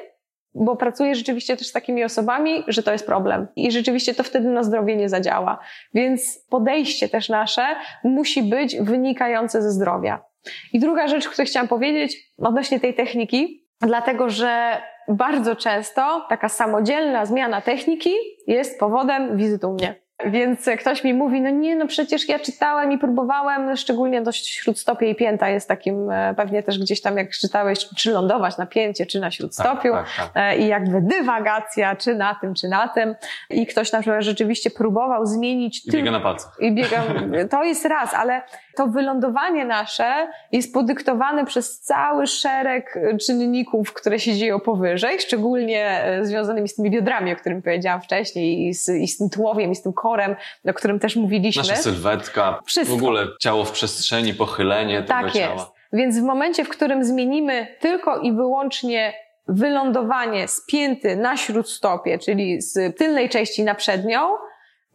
[0.56, 3.46] bo pracuję rzeczywiście też z takimi osobami, że to jest problem.
[3.56, 5.58] I rzeczywiście to wtedy na zdrowie nie zadziała.
[5.94, 7.66] Więc podejście też nasze
[8.04, 10.24] musi być wynikające ze zdrowia.
[10.72, 17.26] I druga rzecz, którą chciałam powiedzieć odnośnie tej techniki, dlatego że bardzo często taka samodzielna
[17.26, 18.12] zmiana techniki
[18.46, 20.05] jest powodem wizytu mnie.
[20.24, 25.10] Więc ktoś mi mówi, no nie, no przecież ja czytałem i próbowałem, szczególnie dość śródstopie
[25.10, 29.06] i pięta jest takim, e, pewnie też gdzieś tam jak czytałeś, czy lądować na pięcie,
[29.06, 30.52] czy na śródstopiu tak, tak, tak.
[30.52, 33.14] E, i jakby dywagacja, czy na tym, czy na tym.
[33.50, 35.86] I ktoś na przykład rzeczywiście próbował zmienić...
[35.86, 36.56] I biega na palcach.
[36.60, 37.02] I biega,
[37.50, 38.42] to jest raz, ale
[38.76, 46.68] to wylądowanie nasze jest podyktowane przez cały szereg czynników, które się dzieją powyżej, szczególnie związanymi
[46.68, 49.82] z tymi biodrami, o którym powiedziałam wcześniej, i z, i z tym tułowiem, i z
[49.82, 50.36] tym korem,
[50.68, 51.62] o którym też mówiliśmy.
[51.62, 52.96] Nasza sylwetka, Wszystko.
[52.96, 55.54] w ogóle ciało w przestrzeni, pochylenie tego tak ciała.
[55.54, 55.66] Jest.
[55.92, 59.14] Więc w momencie, w którym zmienimy tylko i wyłącznie
[59.48, 64.28] wylądowanie spięty na śródstopie, czyli z tylnej części na przednią,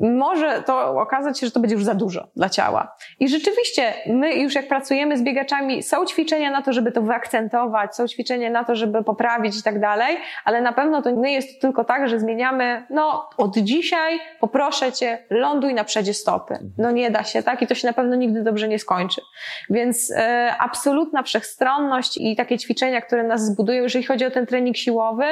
[0.02, 2.96] może to okazać się, że to będzie już za dużo dla ciała.
[3.20, 7.96] I rzeczywiście, my już jak pracujemy z biegaczami, są ćwiczenia na to, żeby to wyakcentować,
[7.96, 11.62] są ćwiczenia na to, żeby poprawić i tak dalej, ale na pewno to nie jest
[11.62, 16.60] tylko tak, że zmieniamy, no od dzisiaj poproszę cię, ląduj na przedzie stopy.
[16.78, 17.62] No nie da się, tak?
[17.62, 19.22] I to się na pewno nigdy dobrze nie skończy.
[19.70, 24.78] Więc e, absolutna wszechstronność i takie ćwiczenia, które nas zbudują, jeżeli chodzi o ten trening
[24.78, 25.26] siłowy,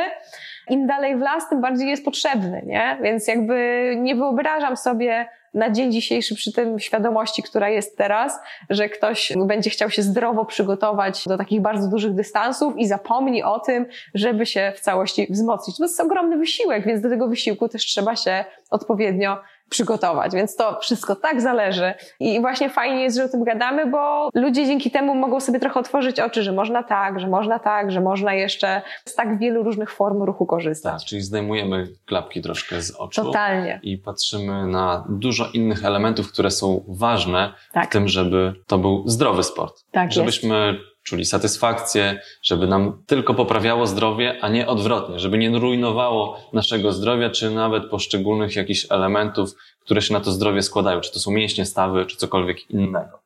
[0.70, 2.98] im dalej w las, tym bardziej jest potrzebny, nie?
[3.02, 8.40] Więc jakby nie wyobrażam sobie na dzień dzisiejszy przy tym świadomości, która jest teraz,
[8.70, 13.60] że ktoś będzie chciał się zdrowo przygotować do takich bardzo dużych dystansów i zapomni o
[13.60, 15.78] tym, żeby się w całości wzmocnić.
[15.78, 19.38] To jest ogromny wysiłek, więc do tego wysiłku też trzeba się odpowiednio
[19.70, 20.34] przygotować.
[20.34, 21.94] Więc to wszystko tak zależy.
[22.20, 25.80] I właśnie fajnie jest, że o tym gadamy, bo ludzie dzięki temu mogą sobie trochę
[25.80, 29.92] otworzyć oczy, że można tak, że można tak, że można jeszcze z tak wielu różnych
[29.92, 30.94] form ruchu korzystać.
[30.94, 33.24] Tak, czyli zdejmujemy klapki troszkę z oczu.
[33.24, 33.80] Totalnie.
[33.84, 37.90] I patrzymy na dużo innych elementów, które są ważne tak.
[37.90, 39.84] w tym, żeby to był zdrowy sport.
[39.92, 45.60] Tak Żebyśmy jest czuli satysfakcję, żeby nam tylko poprawiało zdrowie, a nie odwrotnie, żeby nie
[45.60, 49.50] rujnowało naszego zdrowia, czy nawet poszczególnych jakichś elementów,
[49.80, 53.20] które się na to zdrowie składają, czy to są mięśnie, stawy, czy cokolwiek innego.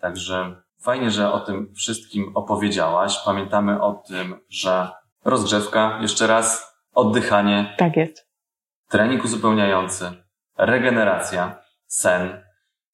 [0.00, 3.18] Także fajnie, że o tym wszystkim opowiedziałaś.
[3.24, 4.88] Pamiętamy o tym, że
[5.24, 7.74] rozgrzewka, jeszcze raz, oddychanie.
[7.78, 8.26] Tak jest.
[8.88, 10.10] Trening uzupełniający,
[10.58, 12.42] regeneracja, sen,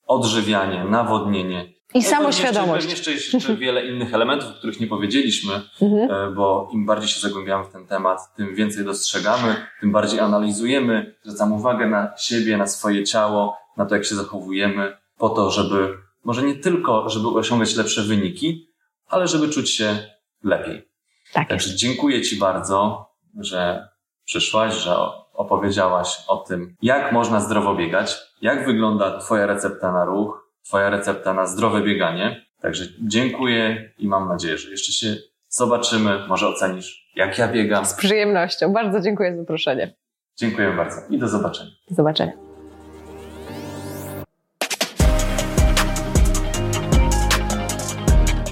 [0.07, 2.81] odżywianie, nawodnienie, i no, samoświadomość.
[2.81, 6.11] Pewnie jeszcze, jeszcze, jeszcze wiele innych elementów, o których nie powiedzieliśmy, mhm.
[6.11, 11.15] E, bo im bardziej się zagłębiamy w ten temat, tym więcej dostrzegamy, tym bardziej analizujemy,
[11.23, 15.89] zwracamy uwagę na siebie, na swoje ciało, na to, jak się zachowujemy, po to, żeby
[16.25, 18.69] może nie tylko, żeby osiągać lepsze wyniki,
[19.09, 19.99] ale żeby czuć się
[20.45, 20.89] lepiej.
[21.33, 21.79] Tak Także jest.
[21.79, 23.07] dziękuję Ci bardzo,
[23.41, 23.89] że
[24.25, 24.97] przyszłaś, że
[25.33, 31.35] opowiedziałaś o tym, jak można zdrowo biegać, jak wygląda Twoja recepta na ruch, Twoja recepta
[31.35, 32.47] na zdrowe bieganie.
[32.61, 35.17] Także dziękuję i mam nadzieję, że jeszcze się
[35.49, 36.29] zobaczymy.
[36.29, 37.87] Może ocenisz, jak ja biegam.
[37.87, 38.73] Z przyjemnością.
[38.73, 39.95] Bardzo dziękuję za zaproszenie.
[40.37, 41.71] Dziękuję bardzo i do zobaczenia.
[41.89, 42.33] Do zobaczenia.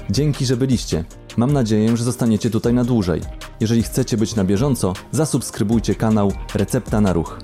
[0.09, 1.03] Dzięki, że byliście.
[1.37, 3.21] Mam nadzieję, że zostaniecie tutaj na dłużej.
[3.59, 7.39] Jeżeli chcecie być na bieżąco, zasubskrybujcie kanał Recepta na Ruch.